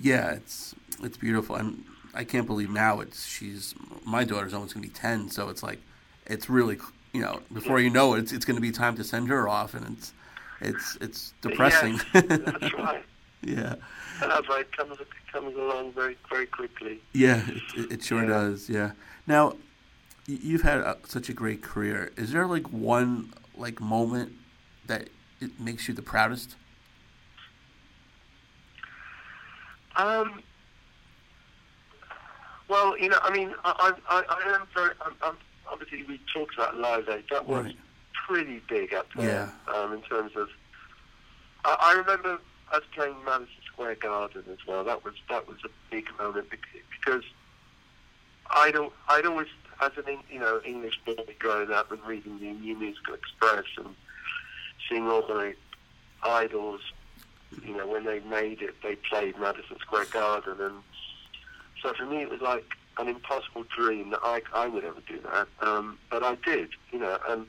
Yeah, 0.00 0.32
it's 0.32 0.74
it's 1.02 1.16
beautiful, 1.16 1.56
and 1.56 1.84
I 2.14 2.24
can't 2.24 2.46
believe 2.46 2.70
now 2.70 3.00
it's 3.00 3.26
she's 3.26 3.74
my 4.04 4.24
daughter's 4.24 4.54
almost 4.54 4.74
gonna 4.74 4.86
be 4.86 4.92
ten, 4.92 5.28
so 5.30 5.48
it's 5.48 5.62
like 5.62 5.80
it's 6.26 6.48
really 6.48 6.78
you 7.12 7.20
know, 7.22 7.40
before 7.52 7.80
you 7.80 7.90
know 7.90 8.14
it, 8.14 8.20
it's, 8.20 8.32
it's 8.32 8.44
going 8.44 8.54
to 8.54 8.60
be 8.60 8.70
time 8.70 8.94
to 8.96 9.02
send 9.02 9.28
her 9.28 9.48
off, 9.48 9.74
and 9.74 9.84
it's 9.98 10.12
it's 10.60 10.96
it's 11.00 11.34
depressing. 11.40 11.94
Yes, 12.14 12.24
that's 12.28 12.74
right. 12.74 13.04
yeah. 13.42 13.74
And 14.22 14.30
that's 14.30 14.48
right. 14.48 14.60
It 14.60 14.76
comes 14.76 15.00
it 15.00 15.08
comes 15.32 15.56
along 15.56 15.92
very 15.92 16.16
very 16.30 16.46
quickly. 16.46 17.00
Yeah, 17.12 17.42
it, 17.76 17.90
it 17.92 18.02
sure 18.04 18.22
Yeah. 18.22 18.28
does. 18.28 18.68
Yeah. 18.68 18.92
Now, 19.26 19.56
you've 20.36 20.62
had 20.62 20.80
uh 20.80 20.94
such 21.06 21.28
a 21.28 21.32
great 21.32 21.62
career. 21.62 22.12
Is 22.16 22.32
there 22.32 22.46
like 22.46 22.68
one 22.70 23.32
like 23.56 23.80
moment 23.80 24.32
that 24.86 25.08
it 25.40 25.58
makes 25.60 25.88
you 25.88 25.94
the 25.94 26.02
proudest? 26.02 26.56
Um. 29.96 30.42
Well, 32.68 32.96
you 32.96 33.08
know, 33.08 33.18
I 33.22 33.32
mean, 33.32 33.52
I, 33.64 33.92
I, 34.08 34.22
I 34.28 34.54
am 34.54 34.66
very. 34.72 34.90
I'm, 35.04 35.14
I'm, 35.22 35.36
obviously, 35.68 36.04
we 36.04 36.20
talked 36.32 36.54
about 36.54 36.76
Live 36.76 37.08
Aid. 37.08 37.24
That 37.30 37.46
was 37.46 37.64
Right. 37.64 37.76
pretty 38.28 38.62
big 38.68 38.94
up 38.94 39.08
there. 39.16 39.50
Yeah. 39.66 39.74
Um, 39.74 39.92
in 39.92 40.02
terms 40.02 40.32
of, 40.36 40.48
I, 41.64 41.76
I 41.80 41.92
remember 41.94 42.38
us 42.72 42.82
playing 42.94 43.16
Madison 43.24 43.50
Square 43.66 43.96
Garden 43.96 44.44
as 44.52 44.58
well. 44.68 44.84
That 44.84 45.04
was 45.04 45.14
that 45.28 45.48
was 45.48 45.56
a 45.64 45.68
big 45.90 46.06
moment 46.20 46.46
because 46.50 47.24
I'd 48.50 48.76
al- 48.76 48.92
I'd 49.08 49.26
always, 49.26 49.48
as 49.80 49.92
an 49.96 50.18
you 50.30 50.38
know 50.38 50.60
English 50.64 51.00
boy 51.04 51.24
growing 51.38 51.70
up 51.70 51.90
and 51.92 52.02
reading 52.06 52.38
the 52.38 52.52
New 52.52 52.76
Musical 52.78 53.14
Express 53.14 53.64
and 53.78 53.94
seeing 54.88 55.06
all 55.06 55.22
the 55.26 55.54
idols, 56.22 56.80
you 57.64 57.76
know, 57.76 57.86
when 57.86 58.04
they 58.04 58.20
made 58.20 58.60
it, 58.62 58.74
they 58.82 58.96
played 58.96 59.38
Madison 59.38 59.78
Square 59.80 60.06
Garden, 60.06 60.56
and 60.60 60.74
so 61.82 61.92
for 61.94 62.04
me 62.06 62.18
it 62.22 62.30
was 62.30 62.40
like 62.40 62.64
an 62.98 63.08
impossible 63.08 63.64
dream 63.74 64.10
that 64.10 64.20
I, 64.22 64.42
I 64.52 64.66
would 64.66 64.84
ever 64.84 65.00
do 65.08 65.18
that. 65.32 65.48
Um, 65.66 65.98
but 66.10 66.22
I 66.22 66.34
did, 66.44 66.70
you 66.92 66.98
know, 66.98 67.18
and 67.28 67.46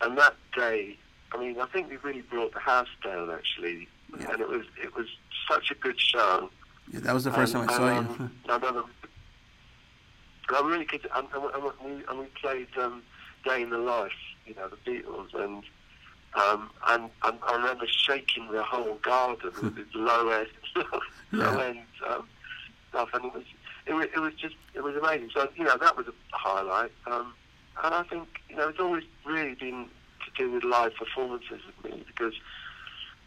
and 0.00 0.16
that 0.16 0.36
day, 0.56 0.96
I 1.32 1.38
mean, 1.38 1.60
I 1.60 1.66
think 1.66 1.90
we 1.90 1.96
really 1.96 2.22
brought 2.22 2.54
the 2.54 2.60
house 2.60 2.88
down 3.04 3.30
actually, 3.30 3.88
Yeah. 4.18 4.30
and 4.32 4.40
it 4.40 4.48
was 4.48 4.64
it 4.82 4.94
was 4.96 5.06
such 5.50 5.70
a 5.70 5.74
good 5.74 6.00
show. 6.00 6.50
Yeah, 6.92 7.00
that 7.00 7.12
was 7.12 7.24
the 7.24 7.32
first 7.32 7.54
And, 7.54 7.68
time 7.68 7.74
I 7.74 7.76
saw 7.76 7.88
you. 7.92 7.98
um, 7.98 8.32
I 8.48 8.54
remember, 8.56 8.84
I 10.54 10.66
really 10.66 10.84
could, 10.84 11.06
and, 11.14 11.28
and, 11.34 11.44
and, 11.54 11.64
we, 11.84 12.04
and 12.08 12.18
we 12.18 12.26
played 12.40 12.68
um, 12.78 13.02
Day 13.44 13.62
in 13.62 13.70
the 13.70 13.78
Life, 13.78 14.12
you 14.46 14.54
know, 14.54 14.68
the 14.68 14.76
Beatles, 14.76 15.34
and 15.34 15.62
um, 16.34 16.70
and, 16.86 17.10
and 17.24 17.38
I 17.42 17.56
remember 17.56 17.86
shaking 17.86 18.50
the 18.52 18.62
whole 18.62 18.96
garden 18.96 19.50
with 19.62 19.76
this 19.76 19.86
low 19.94 20.28
end, 20.28 20.48
low 21.32 21.58
end 21.58 21.80
um, 22.08 22.28
stuff, 22.90 23.08
and 23.14 23.24
it 23.24 23.34
was, 23.34 23.44
it 23.86 23.94
was, 23.94 24.06
it 24.14 24.20
was 24.20 24.34
just, 24.34 24.54
it 24.74 24.82
was 24.82 24.94
amazing. 24.96 25.30
So 25.34 25.48
you 25.56 25.64
know, 25.64 25.76
that 25.78 25.96
was 25.96 26.06
a 26.06 26.12
highlight, 26.30 26.92
um, 27.06 27.34
and 27.82 27.94
I 27.94 28.02
think 28.04 28.28
you 28.48 28.56
know, 28.56 28.68
it's 28.68 28.80
always 28.80 29.04
really 29.26 29.54
been 29.54 29.88
to 30.24 30.30
do 30.36 30.52
with 30.52 30.64
live 30.64 30.94
performances 30.94 31.60
with 31.82 31.92
me 31.92 32.04
because 32.06 32.34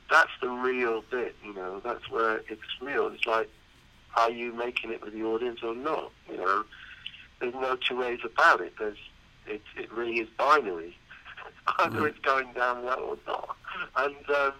that's 0.09 0.31
the 0.41 0.49
real 0.49 1.03
bit, 1.09 1.35
you 1.43 1.53
know. 1.53 1.81
That's 1.83 2.09
where 2.09 2.41
it's 2.49 2.61
real. 2.81 3.07
It's 3.07 3.25
like, 3.25 3.49
are 4.17 4.29
you 4.29 4.53
making 4.53 4.91
it 4.91 5.01
with 5.01 5.13
the 5.13 5.23
audience 5.23 5.61
or 5.63 5.73
not? 5.73 6.11
You 6.29 6.37
know, 6.37 6.63
there's 7.41 7.53
no 7.55 7.75
two 7.75 7.97
ways 7.97 8.19
about 8.23 8.61
it. 8.61 8.73
There's, 8.79 8.97
it, 9.47 9.61
it 9.75 9.91
really 9.91 10.19
is 10.19 10.29
binary. 10.37 10.95
Either 11.79 11.99
Mhm. 12.01 12.07
it's 12.09 12.19
going 12.19 12.53
down 12.53 12.83
well 12.85 12.99
or 12.99 13.17
not. 13.27 13.57
And 13.97 14.15
um, 14.29 14.53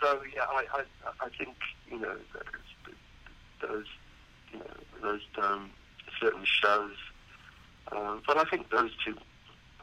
so, 0.00 0.22
yeah, 0.34 0.42
I, 0.48 0.66
I, 0.74 0.82
I 1.22 1.28
think 1.30 1.56
you 1.90 1.98
know 1.98 2.16
those, 2.34 2.94
those 3.62 3.86
you 4.52 4.58
know, 4.58 4.66
those 5.02 5.20
um, 5.42 5.70
certain 6.20 6.44
shows. 6.44 6.92
Um, 7.92 8.22
but 8.26 8.36
I 8.36 8.44
think 8.44 8.70
those 8.70 8.90
two 9.04 9.16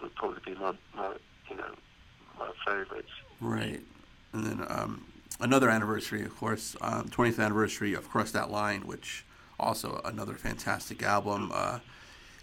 would 0.01 0.13
probably 0.15 0.39
be 0.45 0.59
my, 0.59 0.73
my 0.95 1.13
you 1.49 1.55
know, 1.55 1.73
my 2.37 2.51
favourites. 2.65 3.09
Right. 3.39 3.81
And 4.33 4.45
then 4.45 4.65
um, 4.69 5.05
another 5.39 5.69
anniversary, 5.69 6.23
of 6.23 6.35
course, 6.37 6.75
um, 6.81 7.09
20th 7.09 7.39
anniversary 7.43 7.93
of 7.93 8.09
Cross 8.09 8.31
That 8.31 8.49
Line, 8.51 8.81
which 8.81 9.25
also 9.59 10.01
another 10.05 10.33
fantastic 10.33 11.03
album. 11.03 11.51
Uh, 11.53 11.79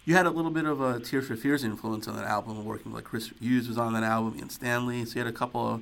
you 0.09 0.15
had 0.15 0.25
a 0.25 0.31
little 0.31 0.51
bit 0.51 0.65
of 0.65 0.81
a 0.81 0.99
Tears 0.99 1.27
for 1.27 1.37
Fears 1.37 1.63
influence 1.63 2.09
on 2.09 2.17
that 2.17 2.25
album, 2.25 2.65
working 2.65 2.93
with 2.93 2.95
like 2.95 3.05
Chris 3.05 3.31
Hughes 3.43 3.69
was 3.69 3.77
on 3.77 3.93
that 3.93 4.03
album, 4.03 4.39
Ian 4.39 4.49
Stanley. 4.49 5.05
So 5.05 5.17
you 5.17 5.19
had 5.19 5.27
a 5.27 5.37
couple 5.37 5.69
of 5.69 5.81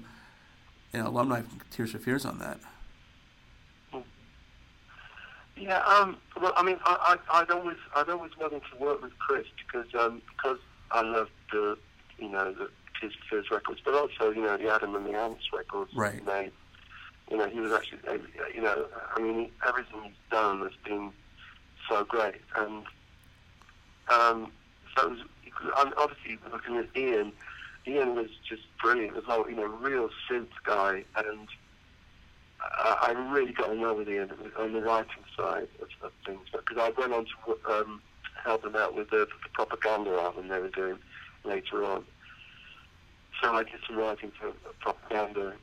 you 0.93 1.01
know, 1.01 1.07
alumni 1.07 1.43
from 1.43 1.61
Tears 1.70 1.93
for 1.93 2.01
Fears 2.01 2.24
on 2.24 2.41
that. 2.41 2.59
Yeah, 5.57 5.79
um, 5.85 6.16
well, 6.43 6.53
I 6.57 6.64
mean, 6.64 6.77
I, 6.85 7.16
I, 7.31 7.39
I'd 7.39 7.53
always, 7.53 7.77
I'd 7.95 8.09
always 8.09 8.33
wanted 8.37 8.62
to 8.72 8.85
work 8.85 9.01
with 9.01 9.16
Chris 9.20 9.47
because, 9.64 9.87
um, 9.95 10.20
because 10.29 10.59
I 10.91 11.03
loved 11.03 11.31
the, 11.53 11.79
you 12.18 12.29
know, 12.29 12.53
the 12.53 12.68
his 13.01 13.12
first 13.31 13.53
records, 13.53 13.81
but 13.85 13.95
also, 13.95 14.33
you 14.33 14.43
know, 14.43 14.57
the 14.57 14.74
Adam 14.74 14.97
and 14.97 15.07
the 15.07 15.16
Ants 15.16 15.45
records. 15.53 15.93
Right. 15.95 16.14
He 16.14 16.20
made. 16.22 16.51
You 17.31 17.37
know, 17.37 17.49
he 17.49 17.61
was 17.61 17.70
actually, 17.70 18.01
uh, 18.09 18.18
you 18.53 18.61
know, 18.61 18.87
I 19.14 19.20
mean, 19.20 19.53
everything 19.66 20.01
he's 20.03 20.14
done 20.33 20.62
has 20.62 20.72
been 20.85 21.12
so 21.89 22.03
great, 22.05 22.41
and 22.57 22.85
um, 24.09 24.52
so 24.96 25.07
it 25.07 25.11
was, 25.11 25.92
obviously 25.96 26.38
looking 26.50 26.76
at 26.76 26.86
Ian, 26.96 27.32
Ian 27.86 28.14
was 28.14 28.28
just 28.48 28.62
brilliant 28.82 29.16
as 29.16 29.24
well. 29.26 29.48
You 29.48 29.57
know, 29.57 29.66
real 29.66 30.09
synth 30.30 30.48
guy, 30.64 31.04
and 31.16 31.48
I, 32.61 32.96
I 33.09 33.30
really 33.32 33.52
got 33.52 33.70
on 33.70 33.80
well 33.80 33.96
with 33.96 34.09
Ian 34.09 34.30
on 34.59 34.72
the 34.72 34.80
writing 34.80 35.24
side 35.36 35.68
of, 35.80 35.88
of 36.02 36.12
things 36.24 36.40
because 36.52 36.76
I 36.78 36.90
went 37.00 37.12
on 37.12 37.26
to 37.26 37.72
um, 37.72 38.02
help 38.44 38.62
them 38.62 38.76
out 38.76 38.94
with 38.94 39.11
the, 39.11 39.18
the 39.18 39.48
propaganda 39.52 40.11
album 40.12 40.48
they 40.48 40.61
were 40.61 40.68
doing 40.68 40.98
later 41.44 41.84
on. 41.84 42.04
So 43.42 43.52
I 43.54 43.62
did 43.64 43.80
some 43.86 43.96
writing 43.98 44.32
for 44.40 44.52
propaganda, 44.80 45.54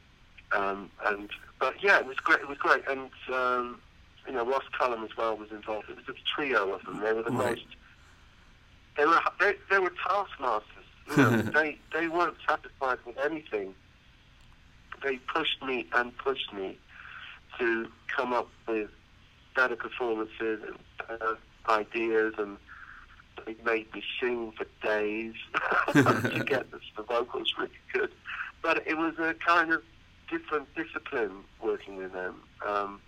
um, 0.52 0.92
and 1.06 1.30
but 1.60 1.76
yeah, 1.82 2.00
it 2.00 2.06
was 2.06 2.18
great. 2.18 2.42
It 2.42 2.48
was 2.48 2.58
great, 2.60 2.84
and 2.88 3.10
um, 3.34 3.82
you 4.28 4.34
know 4.34 4.46
Ross 4.46 4.64
Cullum 4.78 5.04
as 5.04 5.10
well 5.18 5.36
was 5.36 5.52
involved. 5.52 5.90
It 5.90 5.96
was 5.96 6.06
a 6.08 6.14
trio 6.36 6.72
of 6.74 6.84
them. 6.86 7.00
They 7.02 7.14
were 7.14 7.24
the 7.24 7.32
Right. 7.32 7.58
most. 7.58 7.66
They 8.98 9.06
were 9.06 9.20
they, 9.40 9.56
they 9.70 9.80
were 9.80 9.94
taskmasters. 10.08 10.68
You 11.10 11.18
know, 11.18 11.42
they 11.54 11.80
they 11.94 12.08
weren't 12.08 12.38
satisfied 12.48 13.00
with 13.06 13.18
anything 13.18 13.76
they 15.04 15.18
pushed 15.18 15.62
me 15.64 15.86
and 15.94 16.18
pushed 16.18 16.52
me 16.54 16.78
to 17.60 17.88
come 18.08 18.34
up 18.34 18.50
with 18.68 18.90
better 19.56 19.76
performances 19.76 20.62
and 20.66 20.78
better 21.08 21.38
ideas, 21.70 22.34
and 22.38 22.58
they 23.46 23.56
made 23.66 23.94
me 23.94 24.02
sing 24.20 24.54
for 24.58 24.66
days 24.82 25.34
to 25.94 26.44
get 26.48 26.72
the, 26.72 26.80
the 26.96 27.04
vocals 27.04 27.54
really 27.58 27.72
good. 27.92 28.12
But 28.62 28.88
it 28.88 28.98
was 28.98 29.14
a 29.20 29.34
kind 29.34 29.74
of 29.74 29.84
different 30.30 30.74
discipline 30.76 31.44
working 31.62 31.98
with 31.98 32.14
them. 32.14 32.42
Um, 32.66 33.02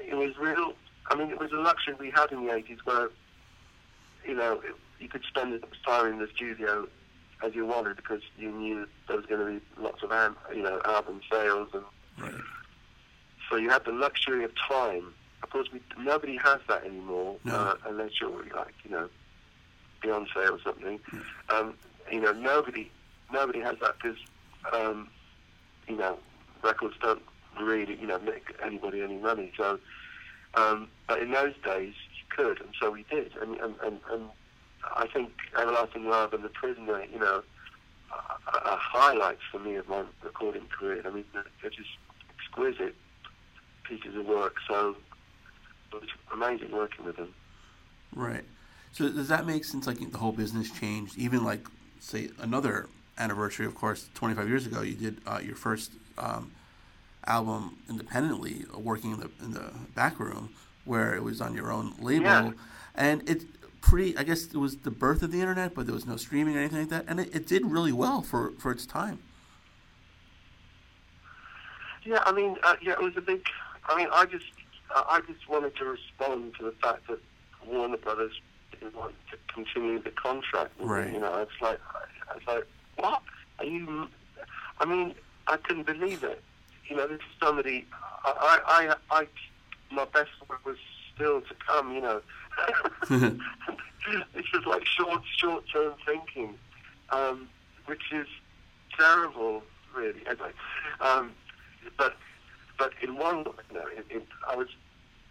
it 0.00 0.16
was 0.16 0.36
real. 0.38 0.74
I 1.10 1.14
mean, 1.14 1.30
it 1.30 1.38
was 1.38 1.52
a 1.52 1.56
luxury 1.56 1.94
we 1.98 2.10
had 2.10 2.32
in 2.32 2.44
the 2.44 2.52
80s 2.52 2.78
where, 2.84 3.10
you 4.28 4.34
know, 4.34 4.60
you 5.00 5.08
could 5.08 5.24
spend 5.24 5.54
as 5.54 5.60
much 5.62 5.82
time 5.86 6.12
in 6.12 6.18
the 6.18 6.28
studio 6.36 6.86
as 7.44 7.54
you 7.54 7.64
wanted 7.66 7.96
because 7.96 8.20
you 8.36 8.50
knew 8.52 8.86
there 9.08 9.16
was 9.16 9.26
going 9.26 9.40
to 9.40 9.60
be 9.60 9.82
lots 9.82 10.02
of, 10.02 10.12
am- 10.12 10.36
you 10.54 10.62
know, 10.62 10.80
album 10.84 11.20
sales 11.32 11.68
and 11.72 11.82
Right. 12.20 12.34
so 13.48 13.56
you 13.56 13.70
had 13.70 13.84
the 13.84 13.92
luxury 13.92 14.42
of 14.44 14.50
time. 14.68 15.14
Of 15.44 15.50
course, 15.50 15.68
we, 15.72 15.80
nobody 15.96 16.36
has 16.42 16.58
that 16.68 16.84
anymore, 16.84 17.36
No. 17.44 17.54
uh, 17.54 17.74
unless 17.86 18.10
you're 18.20 18.30
like, 18.56 18.74
you 18.84 18.90
know, 18.90 19.08
Beyonce 20.02 20.50
or 20.50 20.58
something. 20.64 20.98
Um, 21.48 21.74
you 22.10 22.20
know, 22.20 22.32
nobody, 22.32 22.90
nobody 23.32 23.60
has 23.60 23.76
that 23.80 23.94
because, 24.02 24.18
um, 24.72 25.08
you 25.86 25.96
know, 25.96 26.18
records 26.64 26.96
don't 27.00 27.22
really, 27.62 27.96
you 28.00 28.06
know, 28.08 28.18
make 28.18 28.52
anybody 28.64 29.00
any 29.00 29.16
money. 29.18 29.52
So, 29.56 29.78
um, 30.54 30.88
but 31.06 31.22
in 31.22 31.30
those 31.30 31.54
days, 31.64 31.94
could, 32.30 32.60
and 32.60 32.70
so 32.80 32.90
we 32.90 33.04
did. 33.10 33.32
And 33.40 33.56
and 33.56 33.74
and, 33.84 34.00
and 34.10 34.24
I 34.96 35.06
think 35.06 35.30
Everlasting 35.58 36.08
Love 36.08 36.32
and 36.32 36.44
The 36.44 36.48
Prisoner, 36.48 37.04
you 37.12 37.18
know, 37.18 37.42
are, 38.12 38.60
are 38.60 38.78
highlights 38.78 39.42
for 39.50 39.58
me 39.58 39.76
of 39.76 39.88
my 39.88 40.04
recording 40.22 40.66
career. 40.66 41.02
I 41.04 41.10
mean, 41.10 41.24
they're 41.32 41.70
just 41.70 41.90
exquisite 42.38 42.94
pieces 43.84 44.16
of 44.16 44.26
work. 44.26 44.56
So 44.68 44.96
it 45.92 46.00
was 46.00 46.08
amazing 46.32 46.72
working 46.72 47.04
with 47.04 47.16
them. 47.16 47.34
Right. 48.14 48.44
So 48.92 49.08
does 49.08 49.28
that 49.28 49.46
make 49.46 49.64
sense? 49.64 49.86
Like 49.86 49.98
the 50.10 50.18
whole 50.18 50.32
business 50.32 50.70
changed. 50.70 51.16
Even 51.18 51.44
like 51.44 51.66
say 52.00 52.30
another 52.40 52.88
anniversary, 53.18 53.66
of 53.66 53.74
course, 53.74 54.08
25 54.14 54.48
years 54.48 54.66
ago, 54.66 54.82
you 54.82 54.94
did 54.94 55.18
uh, 55.26 55.40
your 55.42 55.56
first 55.56 55.92
um, 56.16 56.52
album 57.26 57.78
independently, 57.88 58.64
working 58.74 59.12
in 59.12 59.20
the 59.20 59.30
in 59.42 59.52
the 59.52 59.70
back 59.94 60.18
room, 60.18 60.50
where 60.88 61.14
it 61.14 61.22
was 61.22 61.40
on 61.40 61.54
your 61.54 61.70
own 61.70 61.94
label, 62.00 62.24
Yeah. 62.24 62.52
and 62.94 63.28
it 63.28 63.44
pretty. 63.80 64.16
I 64.16 64.22
guess 64.24 64.46
it 64.46 64.56
was 64.56 64.78
the 64.78 64.90
birth 64.90 65.22
of 65.22 65.30
the 65.30 65.40
internet, 65.40 65.74
but 65.74 65.86
there 65.86 65.94
was 65.94 66.06
no 66.06 66.16
streaming 66.16 66.56
or 66.56 66.60
anything 66.60 66.80
like 66.80 66.88
that, 66.88 67.04
and 67.06 67.20
it, 67.20 67.34
it 67.34 67.46
did 67.46 67.64
really 67.66 67.92
well 67.92 68.22
for 68.22 68.52
for 68.58 68.72
its 68.72 68.86
time. 68.86 69.18
Yeah, 72.04 72.22
I 72.24 72.32
mean, 72.32 72.56
uh, 72.62 72.76
yeah, 72.80 72.92
it 72.92 73.02
was 73.02 73.16
a 73.16 73.20
big. 73.20 73.44
I 73.86 73.96
mean, 73.96 74.08
I 74.12 74.24
just, 74.24 74.46
uh, 74.94 75.02
I 75.08 75.20
just 75.20 75.48
wanted 75.48 75.76
to 75.76 75.84
respond 75.84 76.54
to 76.58 76.64
the 76.64 76.72
fact 76.82 77.06
that 77.08 77.18
Warner 77.66 77.96
Brothers 77.98 78.40
didn't 78.72 78.94
want 78.94 79.14
to 79.30 79.36
continue 79.52 80.00
the 80.02 80.10
contract. 80.10 80.72
Right. 80.80 81.12
You 81.12 81.20
know, 81.20 81.34
it's 81.42 81.60
like, 81.60 81.80
I 82.30 82.34
was 82.34 82.42
like, 82.46 82.66
what? 82.96 83.22
Are 83.58 83.64
you? 83.64 84.08
I 84.80 84.84
mean, 84.86 85.14
I 85.46 85.56
couldn't 85.58 85.86
believe 85.86 86.22
it. 86.24 86.42
You 86.88 86.96
know, 86.96 87.06
this 87.06 87.18
is 87.18 87.24
somebody. 87.42 87.86
I, 88.24 88.32
I, 88.66 88.94
I, 89.12 89.20
I 89.22 89.26
my 89.90 90.04
best 90.06 90.30
work 90.48 90.64
was 90.64 90.76
still 91.14 91.40
to 91.40 91.54
come. 91.66 91.92
You 91.92 92.00
know, 92.00 92.20
this 93.08 94.44
is 94.54 94.66
like 94.66 94.84
short, 94.86 95.22
short-term 95.36 95.94
thinking, 96.04 96.54
um, 97.10 97.48
which 97.86 98.12
is 98.12 98.26
terrible, 98.98 99.62
really. 99.94 100.20
Anyway, 100.28 100.50
um, 101.00 101.32
but 101.96 102.16
but 102.78 102.92
in 103.02 103.16
one 103.16 103.44
way, 103.44 103.52
no, 103.72 103.80
it, 103.96 104.06
it, 104.10 104.26
I 104.48 104.56
was 104.56 104.68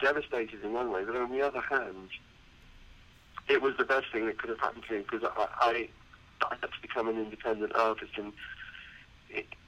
devastated 0.01 0.64
in 0.64 0.74
one 0.74 0.91
way. 0.91 1.03
But 1.05 1.16
on 1.16 1.32
the 1.32 1.41
other 1.41 1.62
hand, 1.62 2.10
it 3.47 3.62
was 3.62 3.76
the 3.78 3.86
best 3.86 4.05
thing 4.12 4.26
that 4.26 4.38
could 4.38 4.49
have 4.49 4.60
happened 4.60 4.84
to 4.88 4.93
me 4.93 5.05
because 5.10 5.28
I, 5.38 5.47
I, 5.60 5.89
I 6.45 6.55
had 6.62 6.70
to 6.72 6.82
become 6.82 7.08
an 7.08 7.18
independent 7.18 7.74
artist 7.76 8.12
and, 8.18 8.34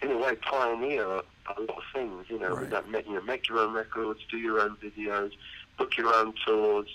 in 0.01 0.12
a 0.12 0.18
way, 0.18 0.36
pioneer 0.36 1.05
a, 1.05 1.24
lot 1.62 1.78
of 1.78 1.84
things. 1.93 2.26
You 2.30 2.39
know, 2.39 2.55
Right. 2.55 2.70
that 2.70 2.89
make, 2.89 3.07
you 3.07 3.14
know, 3.14 3.22
make 3.22 3.47
your 3.49 3.60
own 3.60 3.74
records, 3.74 4.20
do 4.30 4.38
your 4.38 4.60
own 4.62 4.78
videos, 4.78 5.32
book 5.78 5.97
your 5.97 6.14
own 6.14 6.34
tours, 6.45 6.88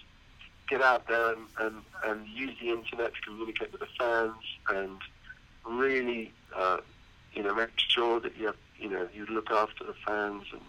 get 0.68 0.80
out 0.80 1.06
there 1.08 1.32
and, 1.32 1.46
and, 1.58 1.76
and 2.04 2.26
use 2.28 2.56
the 2.60 2.70
internet 2.70 3.12
to 3.14 3.20
communicate 3.26 3.72
with 3.72 3.80
the 3.80 3.88
fans 3.98 4.36
and 4.70 4.98
really, 5.66 6.32
uh, 6.56 6.78
you 7.32 7.42
know, 7.42 7.54
make 7.54 7.70
sure 7.76 8.20
that 8.20 8.36
you 8.36 8.46
have, 8.46 8.56
you 8.78 8.88
know, 8.88 9.08
you 9.14 9.26
look 9.26 9.50
after 9.50 9.84
the 9.84 9.94
fans 10.06 10.44
and 10.52 10.62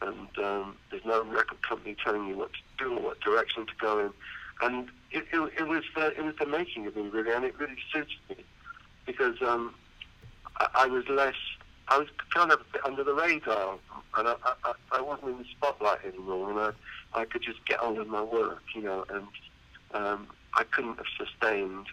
and 0.00 0.38
um, 0.44 0.76
there's 0.90 1.04
no 1.04 1.24
record 1.24 1.60
company 1.62 1.96
telling 2.04 2.28
you 2.28 2.36
what 2.36 2.50
to 2.52 2.84
do 2.84 2.96
or 2.96 3.00
what 3.00 3.20
direction 3.20 3.66
to 3.66 3.72
go 3.80 3.98
in. 3.98 4.12
And 4.60 4.88
it, 5.10 5.26
it, 5.32 5.52
it 5.58 5.66
was 5.66 5.82
the, 5.96 6.16
it 6.16 6.22
was 6.24 6.34
the 6.38 6.46
making 6.46 6.86
of 6.86 6.94
me 6.96 7.08
really, 7.08 7.32
and 7.32 7.44
it 7.44 7.58
really 7.58 7.76
suited 7.92 8.08
me 8.28 8.36
because 9.06 9.40
um, 9.42 9.74
I, 10.74 10.86
was 10.86 11.04
less, 11.08 11.34
I 11.88 11.98
was 11.98 12.08
kind 12.34 12.52
of 12.52 12.60
a 12.60 12.72
bit 12.72 12.84
under 12.84 13.04
the 13.04 13.14
radar, 13.14 13.78
and 14.16 14.28
I, 14.28 14.34
I, 14.64 14.72
I 14.92 15.00
wasn't 15.00 15.30
in 15.30 15.38
the 15.38 15.44
spotlight 15.44 16.04
anymore, 16.04 16.50
and 16.50 16.58
I, 17.14 17.20
I 17.20 17.24
could 17.24 17.42
just 17.42 17.64
get 17.66 17.80
on 17.80 17.96
with 17.96 18.08
my 18.08 18.22
work, 18.22 18.62
you 18.74 18.82
know, 18.82 19.04
and 19.08 19.26
um, 19.94 20.28
I 20.54 20.64
couldn't 20.64 20.96
have 20.96 21.06
sustained 21.16 21.86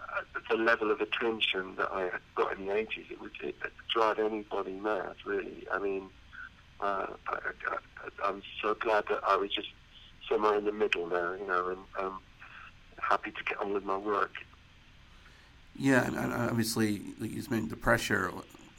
uh, 0.00 0.22
the 0.50 0.56
level 0.56 0.90
of 0.90 1.00
attention 1.00 1.76
that 1.76 1.90
I 1.92 2.02
had 2.02 2.20
got 2.34 2.58
in 2.58 2.66
the 2.66 2.72
80s. 2.72 3.10
It 3.10 3.20
would 3.20 3.32
it 3.42 3.56
drive 3.94 4.18
anybody 4.18 4.72
mad, 4.72 5.14
really. 5.24 5.66
I 5.72 5.78
mean, 5.78 6.08
uh, 6.80 7.06
I, 7.28 7.38
I, 7.68 7.78
I'm 8.24 8.42
so 8.62 8.74
glad 8.74 9.04
that 9.08 9.20
I 9.26 9.36
was 9.36 9.52
just 9.52 9.68
somewhere 10.28 10.56
in 10.56 10.64
the 10.64 10.72
middle 10.72 11.06
now, 11.06 11.34
you 11.34 11.46
know, 11.46 11.68
and 11.68 11.78
um, 11.98 12.18
happy 12.98 13.30
to 13.30 13.44
get 13.44 13.58
on 13.60 13.72
with 13.72 13.84
my 13.84 13.96
work. 13.96 14.32
Yeah, 15.78 16.06
and, 16.06 16.32
obviously, 16.34 17.02
like 17.20 17.30
you 17.30 17.42
mentioned, 17.50 17.70
the 17.70 17.76
pressure 17.76 18.32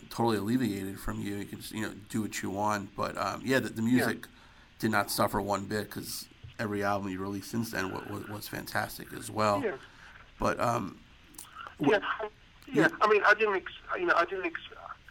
totally 0.10 0.38
alleviated 0.38 1.00
from 1.00 1.22
you. 1.22 1.36
You 1.38 1.46
can 1.46 1.60
just, 1.60 1.72
you 1.72 1.82
know 1.84 1.92
do 2.10 2.22
what 2.22 2.42
you 2.44 2.50
want. 2.50 2.96
But 2.96 3.18
um, 3.18 3.42
yeah, 3.44 3.60
the, 3.60 3.70
the 3.70 3.82
music 3.82 4.28
did 4.80 4.92
not 4.92 5.10
suffer 5.10 5.42
one 5.42 5.66
bit 5.66 5.86
because 5.86 6.28
every 6.60 6.84
album 6.84 7.10
you 7.10 7.20
released 7.20 7.52
since 7.52 7.72
then 7.72 7.92
was, 7.92 8.06
was, 8.10 8.28
was 8.28 8.48
fantastic 8.48 9.14
as 9.14 9.32
well. 9.32 9.62
Yeah. 9.64 9.76
But 10.40 10.60
um, 10.60 11.00
Yeah, 11.80 12.00
Yeah. 12.20 12.28
yeah. 12.74 12.88
I 13.02 13.08
mean, 13.08 13.22
I 13.26 13.34
didn't, 13.34 13.56
ex- 13.56 13.72
you 13.98 14.06
know, 14.06 14.14
I 14.18 14.26
didn't, 14.26 14.46
ex- 14.46 14.60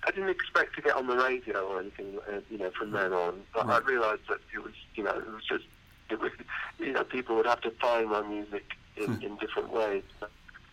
I 0.07 0.11
didn't 0.11 0.29
expect 0.31 0.75
to 0.77 0.83
get 0.83 0.95
on 0.95 1.07
the 1.07 1.17
radio 1.17 1.67
or 1.67 1.81
anything, 1.81 2.19
uh, 2.31 2.41
you 2.51 2.59
know, 2.59 2.71
from 2.79 2.91
then 2.93 3.13
on. 3.15 3.41
But 3.55 3.67
Right. 3.67 3.83
I 3.83 3.87
realised 3.87 4.23
that 4.29 4.39
it 4.55 4.63
was, 4.63 4.75
you 4.95 5.05
know, 5.05 5.17
it 5.17 5.27
was 5.33 5.45
just, 5.49 5.65
it 6.11 6.21
was, 6.21 6.33
you 6.79 6.93
know, 6.93 7.05
people 7.05 7.37
would 7.37 7.47
have 7.47 7.61
to 7.63 7.71
find 7.73 8.11
my 8.11 8.23
music 8.23 8.65
in, 8.97 9.23
in 9.23 9.37
different 9.37 9.71
ways. 9.73 10.03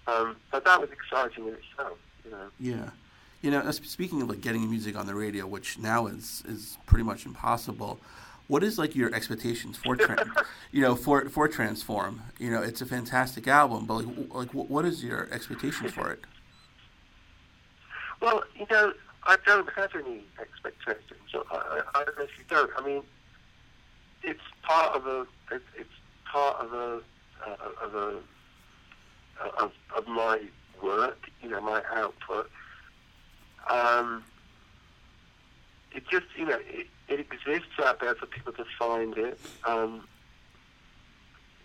Um, 0.07 0.35
but 0.51 0.63
that 0.65 0.79
was 0.79 0.89
exciting 0.91 1.47
in 1.47 1.53
itself, 1.55 1.97
you 2.23 2.31
know. 2.31 2.47
yeah, 2.59 2.89
you 3.41 3.51
know, 3.51 3.69
speaking 3.71 4.21
of 4.21 4.29
like 4.29 4.41
getting 4.41 4.69
music 4.69 4.95
on 4.95 5.07
the 5.07 5.15
radio, 5.15 5.47
which 5.47 5.77
now 5.79 6.07
is 6.07 6.43
is 6.47 6.77
pretty 6.85 7.03
much 7.03 7.25
impossible. 7.25 7.99
What 8.47 8.63
is 8.63 8.77
like 8.77 8.95
your 8.95 9.13
expectations 9.15 9.77
for, 9.77 9.95
tran 9.97 10.29
you 10.71 10.81
know, 10.81 10.95
for 10.95 11.27
for 11.29 11.47
Transform? 11.47 12.21
You 12.37 12.51
know, 12.51 12.61
it's 12.61 12.81
a 12.81 12.85
fantastic 12.85 13.47
album, 13.47 13.85
but 13.87 13.95
like, 13.95 14.15
like 14.29 14.49
wh- 14.51 14.69
what 14.69 14.85
is 14.85 15.03
your 15.03 15.27
expectations 15.31 15.91
for 15.91 16.11
it? 16.11 16.19
Well, 18.21 18.43
you 18.55 18.67
know, 18.69 18.93
I 19.23 19.37
don't 19.45 19.67
have 19.73 19.89
any 19.95 20.23
expectations. 20.39 21.19
I 21.51 21.81
I 21.95 22.01
honestly 22.01 22.45
don't. 22.47 22.71
I 22.77 22.85
mean, 22.85 23.03
it's 24.23 24.41
part 24.63 24.95
of 24.95 25.07
a, 25.07 25.21
it, 25.51 25.61
it's 25.77 25.89
part 26.31 26.57
of 26.59 26.73
a, 26.73 27.01
uh, 27.45 27.85
of 27.85 27.95
a, 27.95 28.19
of, 29.59 29.71
of 29.95 30.07
my 30.07 30.39
work. 30.81 31.17
You 31.41 31.49
know, 31.49 31.61
my 31.61 31.81
output. 31.93 32.49
Um, 33.69 34.23
it 35.91 36.03
just, 36.09 36.25
you 36.37 36.45
know, 36.45 36.59
it, 36.67 36.87
it 37.07 37.19
exists 37.19 37.71
out 37.83 37.99
there 38.01 38.15
for 38.15 38.25
people 38.25 38.53
to 38.53 38.65
find 38.77 39.17
it. 39.17 39.39
Um, 39.65 40.07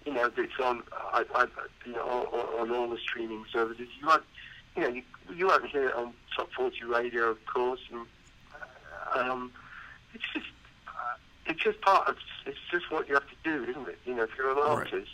you 0.06 0.14
know, 0.14 0.30
it's 0.36 0.52
on, 0.62 0.82
I, 1.12 1.24
I, 1.34 1.46
you 1.84 1.92
know, 1.92 2.06
on, 2.06 2.70
on 2.70 2.74
all 2.76 2.88
the 2.88 2.96
streaming 2.98 3.44
services. 3.52 3.88
You 4.00 4.06
won't, 4.06 4.22
you 4.76 4.82
know, 4.82 4.88
you, 4.88 5.02
you 5.34 5.46
won't 5.48 5.66
hear 5.66 5.88
it 5.88 5.94
on 5.94 6.14
Top 6.36 6.48
40 6.56 6.84
Radio, 6.84 7.24
of 7.30 7.44
course. 7.46 7.80
And, 7.92 8.06
um, 9.14 9.52
it's 10.14 10.24
just, 10.32 10.46
it's 11.46 11.60
just 11.62 11.80
part 11.82 12.08
of, 12.08 12.16
it's 12.46 12.58
just 12.70 12.90
what 12.90 13.08
you 13.08 13.14
have 13.14 13.24
to 13.28 13.36
do, 13.44 13.70
isn't 13.70 13.88
it? 13.88 13.98
You 14.06 14.14
know, 14.14 14.22
if 14.22 14.30
you're 14.38 14.50
an 14.50 14.56
Right. 14.56 14.66
artist, 14.86 15.10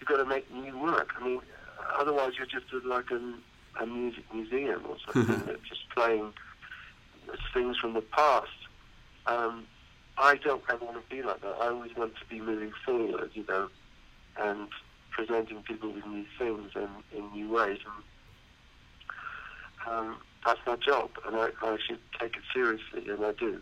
you've 0.00 0.08
got 0.08 0.16
to 0.16 0.24
make 0.24 0.50
new 0.52 0.76
work. 0.78 1.10
I 1.20 1.24
mean, 1.24 1.40
otherwise 1.98 2.32
you're 2.36 2.46
just 2.46 2.66
like 2.84 3.10
a, 3.10 3.34
a 3.82 3.86
music 3.86 4.24
museum 4.32 4.82
or 4.88 4.96
something, 5.04 5.42
that's 5.46 5.68
just 5.68 5.88
playing 5.94 6.32
things 7.54 7.76
from 7.78 7.94
the 7.94 8.00
past. 8.00 8.48
Um, 9.26 9.66
I 10.18 10.36
don't 10.36 10.62
ever 10.70 10.84
want 10.84 10.96
to 10.96 11.14
be 11.14 11.22
like 11.22 11.40
that. 11.42 11.56
I 11.60 11.68
always 11.68 11.94
want 11.96 12.14
to 12.16 12.24
be 12.28 12.40
moving 12.40 12.72
forward, 12.84 13.30
you 13.34 13.44
know, 13.48 13.68
and 14.38 14.68
presenting 15.10 15.62
people 15.62 15.92
with 15.92 16.06
new 16.06 16.24
things 16.38 16.70
and 16.74 16.88
in 17.16 17.30
new 17.32 17.50
ways. 17.50 17.78
And, 19.86 19.92
um, 19.92 20.16
that's 20.44 20.60
my 20.66 20.76
job, 20.76 21.10
and 21.26 21.36
I, 21.36 21.50
I 21.62 21.76
should 21.86 21.98
take 22.18 22.36
it 22.36 22.42
seriously, 22.52 23.08
and 23.08 23.24
I 23.24 23.32
do. 23.32 23.60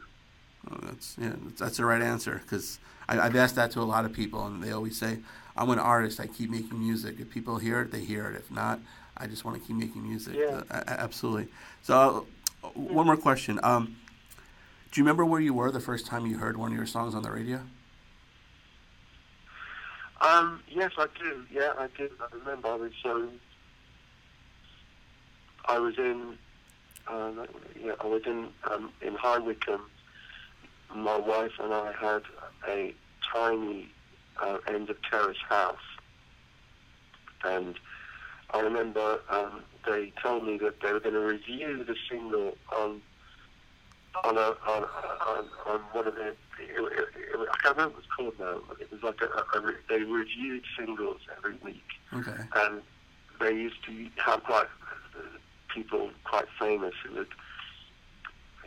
Oh, 0.70 0.78
that's 0.82 1.16
yeah, 1.20 1.34
that's 1.58 1.76
the 1.78 1.84
right 1.84 2.02
answer 2.02 2.40
because 2.42 2.78
I've 3.08 3.36
asked 3.36 3.54
that 3.56 3.70
to 3.72 3.80
a 3.80 3.82
lot 3.82 4.04
of 4.04 4.12
people, 4.12 4.46
and 4.46 4.62
they 4.62 4.72
always 4.72 4.98
say, 4.98 5.18
"I'm 5.56 5.70
an 5.70 5.78
artist. 5.78 6.20
I 6.20 6.26
keep 6.26 6.50
making 6.50 6.78
music. 6.78 7.16
If 7.18 7.30
people 7.30 7.58
hear 7.58 7.80
it, 7.80 7.90
they 7.90 8.00
hear 8.00 8.28
it. 8.28 8.36
If 8.36 8.50
not, 8.50 8.80
I 9.16 9.26
just 9.26 9.44
want 9.44 9.60
to 9.60 9.66
keep 9.66 9.76
making 9.76 10.06
music." 10.06 10.34
Yeah. 10.36 10.62
Uh, 10.70 10.82
absolutely. 10.86 11.48
So, 11.82 12.26
uh, 12.62 12.68
one 12.68 13.06
more 13.06 13.16
question. 13.16 13.58
Um, 13.62 13.96
do 14.90 15.00
you 15.00 15.04
remember 15.04 15.24
where 15.24 15.40
you 15.40 15.54
were 15.54 15.70
the 15.70 15.80
first 15.80 16.06
time 16.06 16.26
you 16.26 16.38
heard 16.38 16.56
one 16.56 16.70
of 16.70 16.76
your 16.76 16.86
songs 16.86 17.14
on 17.14 17.22
the 17.22 17.30
radio? 17.30 17.60
Um, 20.20 20.62
yes, 20.68 20.90
I 20.98 21.06
do. 21.18 21.44
Yeah, 21.50 21.72
I 21.78 21.88
do. 21.96 22.10
I 22.20 22.36
remember 22.36 22.68
I 22.68 22.74
was 22.74 22.92
um, 23.04 23.30
I 25.64 25.78
was 25.78 25.96
in 25.96 26.36
uh, 27.06 27.30
yeah, 27.82 27.92
I 28.00 28.06
was 28.06 28.22
in 28.26 28.48
um, 28.70 28.90
in 29.00 29.14
High 29.14 29.38
Wycombe. 29.38 29.88
My 30.94 31.16
wife 31.18 31.52
and 31.62 31.72
I 31.72 31.92
had 32.00 32.22
a 32.66 32.94
tiny 33.32 33.88
uh, 34.42 34.58
end 34.66 34.90
of 34.90 34.96
terrace 35.02 35.36
house, 35.48 35.76
and 37.44 37.78
I 38.52 38.60
remember 38.60 39.20
um, 39.30 39.62
they 39.86 40.12
told 40.22 40.44
me 40.46 40.58
that 40.58 40.80
they 40.80 40.92
were 40.92 41.00
going 41.00 41.14
to 41.14 41.20
review 41.20 41.84
the 41.84 41.94
single 42.10 42.56
on 42.76 43.02
on 44.24 44.36
a 44.36 44.54
on 44.66 44.84
on, 45.26 45.44
on 45.66 45.80
one 45.92 46.06
of 46.06 46.14
the 46.14 46.28
it, 46.28 46.36
it, 46.60 47.08
it, 47.16 47.48
I 47.50 47.56
can't 47.62 47.76
remember 47.76 47.96
what 47.96 48.04
it's 48.04 48.12
called 48.16 48.34
now. 48.40 48.60
It 48.80 48.90
was 48.90 49.02
like 49.02 49.20
a, 49.20 49.58
a, 49.58 49.60
a 49.62 49.72
they 49.88 50.02
reviewed 50.02 50.64
singles 50.78 51.20
every 51.36 51.56
week, 51.62 51.84
Okay. 52.14 52.42
and 52.56 52.82
they 53.40 53.52
used 53.52 53.84
to 53.86 54.08
have 54.24 54.42
quite 54.44 54.66
uh, 55.16 55.20
people 55.72 56.10
quite 56.24 56.46
famous 56.58 56.94
who 57.06 57.16
would 57.16 57.28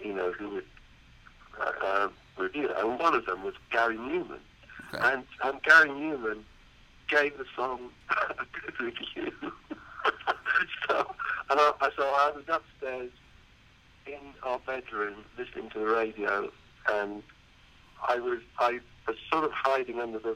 you 0.04 0.14
know 0.14 0.32
who 0.32 0.50
would 0.52 0.66
uh, 1.60 1.72
uh, 1.86 2.10
review 2.38 2.70
it, 2.70 2.76
and 2.78 3.00
one 3.00 3.14
of 3.16 3.26
them 3.26 3.44
was 3.44 3.54
Gary 3.72 3.98
Numan, 3.98 4.40
Okay. 4.94 5.14
and 5.14 5.24
and 5.44 5.62
Gary 5.64 5.90
Numan 5.90 6.44
gave 7.10 7.38
the 7.38 7.46
song 7.56 7.90
a 8.10 8.46
good 8.62 8.80
review. 8.80 9.32
so, 10.88 11.16
and 11.50 11.60
I, 11.60 11.90
so 11.96 12.04
I 12.04 12.32
was 12.36 12.44
upstairs 12.48 13.12
in 14.06 14.20
our 14.44 14.60
bedroom 14.60 15.24
listening 15.38 15.70
to 15.72 15.80
the 15.80 15.86
radio, 15.86 16.50
and 16.92 17.22
I 18.08 18.18
was 18.20 18.40
I 18.60 18.80
was 19.08 19.16
sort 19.32 19.44
of 19.46 19.52
hiding 19.52 20.00
under 20.00 20.20
the 20.20 20.36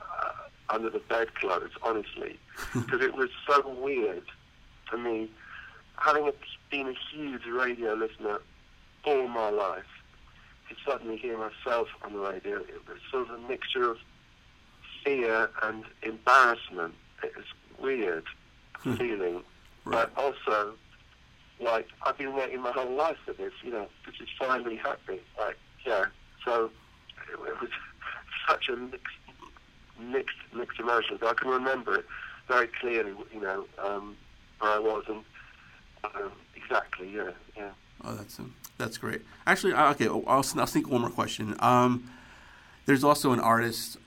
uh, 0.00 0.32
under 0.68 0.90
the 0.90 1.00
bedclothes, 1.00 1.72
honestly, 1.82 2.38
because 2.74 3.00
it 3.00 3.14
was 3.14 3.30
so 3.46 3.68
weird 3.68 4.24
for 4.88 4.98
me, 4.98 5.30
having 5.96 6.28
a, 6.28 6.32
been 6.70 6.88
a 6.88 6.94
huge 7.12 7.46
radio 7.46 7.94
listener 7.94 8.40
all 9.04 9.28
my 9.28 9.50
life, 9.50 9.84
to 10.70 10.76
suddenly 10.90 11.16
hear 11.18 11.36
myself 11.36 11.88
on 12.02 12.12
the 12.14 12.18
radio. 12.20 12.60
It 12.60 12.88
was 12.88 12.98
sort 13.10 13.28
of 13.28 13.34
a 13.34 13.48
mixture 13.48 13.90
of 13.90 13.98
fear 15.04 15.50
and 15.62 15.84
embarrassment. 16.02 16.94
It 17.22 17.36
was 17.36 17.44
weird 17.80 18.24
feeling, 18.96 19.42
Right. 19.84 20.08
but 20.14 20.22
also 20.22 20.74
like 21.60 21.88
I've 22.02 22.16
been 22.16 22.34
waiting 22.34 22.60
my 22.62 22.72
whole 22.72 22.94
life 22.94 23.16
for 23.26 23.32
this. 23.34 23.52
You 23.62 23.72
know, 23.72 23.86
this 24.06 24.14
is 24.20 24.28
finally 24.38 24.76
happening. 24.76 25.20
Like, 25.38 25.58
yeah. 25.84 26.04
So 26.44 26.70
it, 27.32 27.48
it 27.48 27.60
was 27.60 27.70
such 28.48 28.68
a 28.68 28.76
mixed, 28.76 29.06
mixed, 29.98 30.36
mixed 30.54 30.80
emotions. 30.80 31.20
I 31.22 31.34
can 31.34 31.50
remember 31.50 31.96
it 31.96 32.06
very 32.48 32.68
clearly. 32.80 33.12
You 33.34 33.40
know, 33.40 33.66
um, 33.78 34.16
where 34.60 34.72
I 34.72 34.78
was 34.78 35.04
and 35.08 35.24
um, 36.04 36.32
exactly. 36.54 37.10
Yeah, 37.14 37.30
yeah. 37.56 37.70
Oh, 38.04 38.14
that's 38.14 38.38
um, 38.38 38.54
that's 38.80 38.98
great. 38.98 39.22
Actually, 39.46 39.74
okay, 39.74 40.08
I'll, 40.08 40.24
I'll 40.26 40.42
think 40.66 40.88
one 40.88 41.02
more 41.02 41.10
question. 41.10 41.54
Um, 41.60 42.10
there's 42.86 43.04
also 43.04 43.32
an 43.32 43.38
artist 43.40 43.98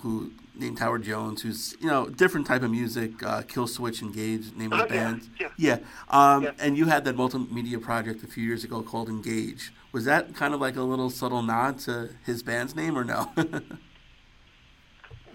who 0.00 0.32
named 0.54 0.78
Howard 0.80 1.04
Jones, 1.04 1.40
who's 1.42 1.74
you 1.80 1.86
know 1.86 2.06
different 2.08 2.46
type 2.46 2.62
of 2.62 2.70
music, 2.70 3.22
uh, 3.22 3.42
Killswitch, 3.42 4.02
Engage, 4.02 4.52
name 4.54 4.72
of 4.72 4.80
Oh, 4.80 4.86
the 4.86 4.94
yeah, 4.94 5.04
band. 5.10 5.30
yeah. 5.38 5.48
yeah. 5.56 5.78
Um, 6.08 6.42
Yeah. 6.42 6.50
And 6.58 6.76
you 6.76 6.86
had 6.86 7.04
that 7.06 7.16
multimedia 7.16 7.80
project 7.80 8.22
a 8.22 8.26
few 8.26 8.44
years 8.44 8.64
ago 8.64 8.82
called 8.82 9.08
Engage. 9.08 9.72
Was 9.92 10.04
that 10.04 10.34
kind 10.34 10.52
of 10.54 10.60
like 10.60 10.76
a 10.76 10.82
little 10.82 11.08
subtle 11.10 11.42
nod 11.42 11.78
to 11.80 12.10
his 12.26 12.42
band's 12.42 12.74
name, 12.76 12.98
or 12.98 13.04
no? 13.04 13.32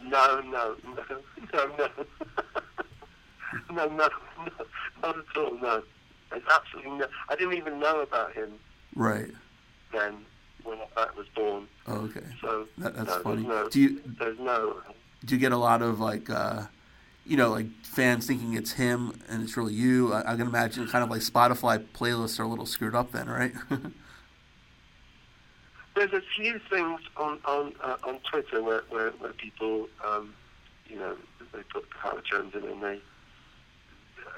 No, 0.07 0.39
no, 0.41 0.75
no, 0.85 1.03
no, 1.53 1.65
no, 1.77 1.89
no, 3.71 3.85
no, 3.87 3.87
no, 3.87 4.09
not 5.01 5.17
at 5.17 5.37
all. 5.37 5.57
No, 5.59 5.83
there's 6.35 6.53
absolutely 6.53 6.91
no. 6.99 7.07
I 7.29 7.35
didn't 7.35 7.53
even 7.55 7.79
know 7.79 8.01
about 8.01 8.33
him 8.33 8.51
right. 8.95 9.29
then 9.91 10.17
when 10.63 10.77
that 10.95 11.15
was 11.15 11.27
born. 11.35 11.67
Oh, 11.87 11.97
okay. 12.05 12.25
So 12.41 12.67
That, 12.77 12.95
that's 12.95 13.09
no, 13.09 13.19
funny. 13.19 13.43
No, 13.43 13.69
Do 13.69 13.79
you 13.81 14.01
there's 14.19 14.39
no. 14.39 14.81
do 15.25 15.35
you 15.35 15.39
get 15.39 15.51
a 15.51 15.57
lot 15.57 15.81
of 15.81 15.99
like 15.99 16.29
uh 16.29 16.63
you 17.25 17.37
know 17.37 17.49
like 17.49 17.67
fans 17.83 18.27
thinking 18.27 18.53
it's 18.53 18.73
him 18.73 19.19
and 19.29 19.41
it's 19.41 19.57
really 19.57 19.73
you 19.73 20.13
i, 20.13 20.33
I 20.33 20.35
can 20.35 20.41
imagine 20.47 20.87
kind 20.87 21.03
of 21.03 21.09
like 21.09 21.21
spotify 21.21 21.83
playlists 21.93 22.39
are 22.39 22.43
a 22.43 22.47
little 22.47 22.67
screwed 22.67 22.93
up 22.93 23.11
then 23.11 23.27
right 23.27 23.53
There's 25.95 26.11
a 26.11 26.21
few 26.35 26.59
things 26.69 26.99
on 27.15 27.39
on 27.45 27.73
uh, 27.81 27.95
on 28.03 28.19
Twitter 28.29 28.61
where, 28.61 28.83
where, 28.89 29.11
where 29.11 29.31
people, 29.31 29.87
um, 30.05 30.33
you 30.87 30.99
know, 30.99 31.15
they 31.53 31.63
put 31.71 31.85
Howard 31.97 32.25
Jones 32.29 32.53
in 32.53 32.65
and 32.65 32.83
they. 32.83 32.99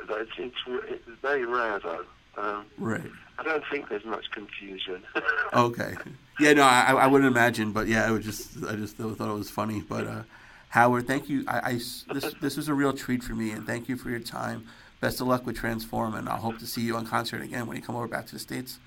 Uh, 0.09 0.15
It's, 0.15 0.31
it's, 0.37 0.55
it's 0.87 1.21
very 1.21 1.45
rare 1.45 1.79
though. 1.79 2.05
Um, 2.37 2.65
right 2.77 3.09
I 3.39 3.43
don't 3.43 3.63
think 3.71 3.89
there's 3.89 4.05
much 4.05 4.29
confusion. 4.31 5.01
okay 5.53 5.95
yeah 6.39 6.53
no 6.53 6.63
I, 6.63 6.93
I 6.93 7.07
wouldn't 7.07 7.31
imagine 7.31 7.71
but 7.71 7.87
yeah 7.87 8.05
i 8.05 8.11
would 8.11 8.21
just 8.21 8.63
i 8.67 8.75
just 8.75 8.97
thought 8.97 9.19
it 9.19 9.33
was 9.33 9.49
funny 9.49 9.81
but 9.81 10.05
uh 10.05 10.21
howard 10.69 11.07
thank 11.07 11.29
you 11.29 11.43
I, 11.47 11.59
I 11.59 11.73
this 12.13 12.35
this 12.41 12.57
was 12.57 12.67
a 12.67 12.75
real 12.75 12.93
treat 12.93 13.23
for 13.23 13.33
me 13.33 13.51
and 13.51 13.65
thank 13.65 13.89
you 13.89 13.97
for 13.97 14.11
your 14.11 14.19
time 14.19 14.67
best 14.99 15.19
of 15.19 15.27
luck 15.27 15.47
with 15.47 15.55
transform 15.55 16.13
and 16.13 16.29
i 16.29 16.37
hope 16.37 16.59
to 16.59 16.67
see 16.67 16.81
you 16.81 16.95
on 16.95 17.07
concert 17.07 17.41
again 17.41 17.65
when 17.65 17.75
you 17.75 17.81
come 17.81 17.95
over 17.95 18.07
back 18.07 18.27
to 18.27 18.33
the 18.33 18.39
states 18.39 18.77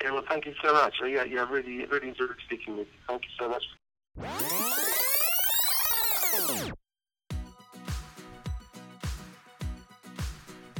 okay, 0.00 0.10
well, 0.10 0.22
thank 0.28 0.46
you 0.46 0.54
so 0.62 0.72
much. 0.72 0.94
Yeah, 1.06 1.24
yeah, 1.24 1.48
really, 1.48 1.84
really 1.86 2.08
enjoyed 2.08 2.30
speaking 2.44 2.76
with 2.76 2.88
you. 2.88 2.98
Thank 3.08 3.22
you 3.24 3.30
so 3.38 3.48
much. 3.48 3.64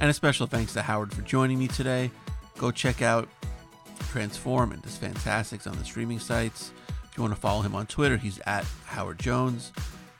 And 0.01 0.09
a 0.09 0.15
special 0.15 0.47
thanks 0.47 0.73
to 0.73 0.83
Howard 0.83 1.13
for 1.13 1.21
joining 1.21 1.59
me 1.59 1.69
today. 1.69 2.11
Go 2.57 2.71
check 2.71 3.03
out 3.03 3.29
Transform 4.09 4.73
and 4.73 4.83
His 4.83 4.97
Fantastics 4.97 5.67
on 5.67 5.77
the 5.77 5.85
streaming 5.85 6.19
sites. 6.19 6.73
If 7.11 7.19
you 7.19 7.23
want 7.23 7.35
to 7.35 7.41
follow 7.41 7.61
him 7.61 7.75
on 7.75 7.87
Twitter, 7.87 8.17
he's 8.17 8.41
at 8.47 8.65
Howard 8.87 9.19
Jones, 9.19 9.73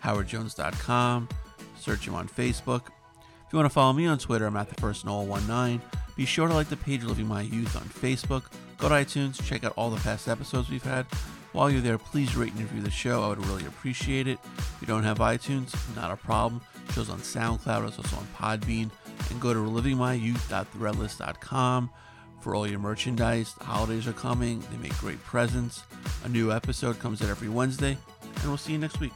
howardjones.com. 0.05 1.29
Search 1.79 2.07
him 2.07 2.15
on 2.15 2.29
Facebook. 2.29 2.89
If 2.89 3.55
you 3.55 3.57
want 3.57 3.71
to 3.71 3.75
follow 3.75 3.95
me 3.95 4.07
on 4.07 4.19
Twitter, 4.19 4.47
I'm 4.47 4.57
at 4.59 4.69
the 4.69 4.79
first 4.79 5.07
Noel19. 5.07 5.81
Be 6.15 6.27
sure 6.27 6.47
to 6.47 6.53
like 6.53 6.69
the 6.69 6.77
page 6.77 7.03
Living 7.03 7.27
My 7.27 7.41
Youth 7.41 7.75
on 7.75 7.85
Facebook. 7.85 8.45
Go 8.77 8.91
to 8.91 8.95
iTunes, 8.95 9.43
check 9.43 9.65
out 9.65 9.73
all 9.77 9.89
the 9.89 10.01
past 10.03 10.29
episodes 10.29 10.69
we've 10.69 10.83
had. 10.83 11.07
While 11.53 11.71
you're 11.71 11.81
there, 11.81 11.97
please 11.97 12.37
rate 12.37 12.53
and 12.53 12.61
review 12.61 12.83
the 12.83 12.91
show. 12.91 13.23
I 13.23 13.29
would 13.29 13.47
really 13.47 13.65
appreciate 13.65 14.29
it. 14.29 14.39
If 14.59 14.77
you 14.83 14.87
don't 14.87 15.05
have 15.05 15.19
iTunes, 15.19 15.75
not 15.97 16.11
a 16.11 16.17
problem. 16.17 16.61
Show's 16.93 17.09
on 17.09 17.19
SoundCloud, 17.21 17.89
it's 17.89 17.99
also 17.99 18.17
on 18.17 18.27
Podbean. 18.37 18.91
And 19.31 19.41
go 19.41 19.53
to 19.53 19.61
livingmyyouth.threadless.com 19.61 21.91
for 22.41 22.55
all 22.55 22.67
your 22.67 22.79
merchandise. 22.79 23.55
The 23.55 23.65
holidays 23.65 24.09
are 24.09 24.13
coming, 24.13 24.63
they 24.71 24.79
make 24.79 24.97
great 24.99 25.23
presents. 25.25 25.83
A 26.25 26.29
new 26.29 26.53
episode 26.53 26.99
comes 26.99 27.23
out 27.23 27.29
every 27.29 27.49
Wednesday, 27.49 27.97
and 28.37 28.45
we'll 28.45 28.57
see 28.57 28.73
you 28.73 28.79
next 28.79 29.01
week. 29.01 29.13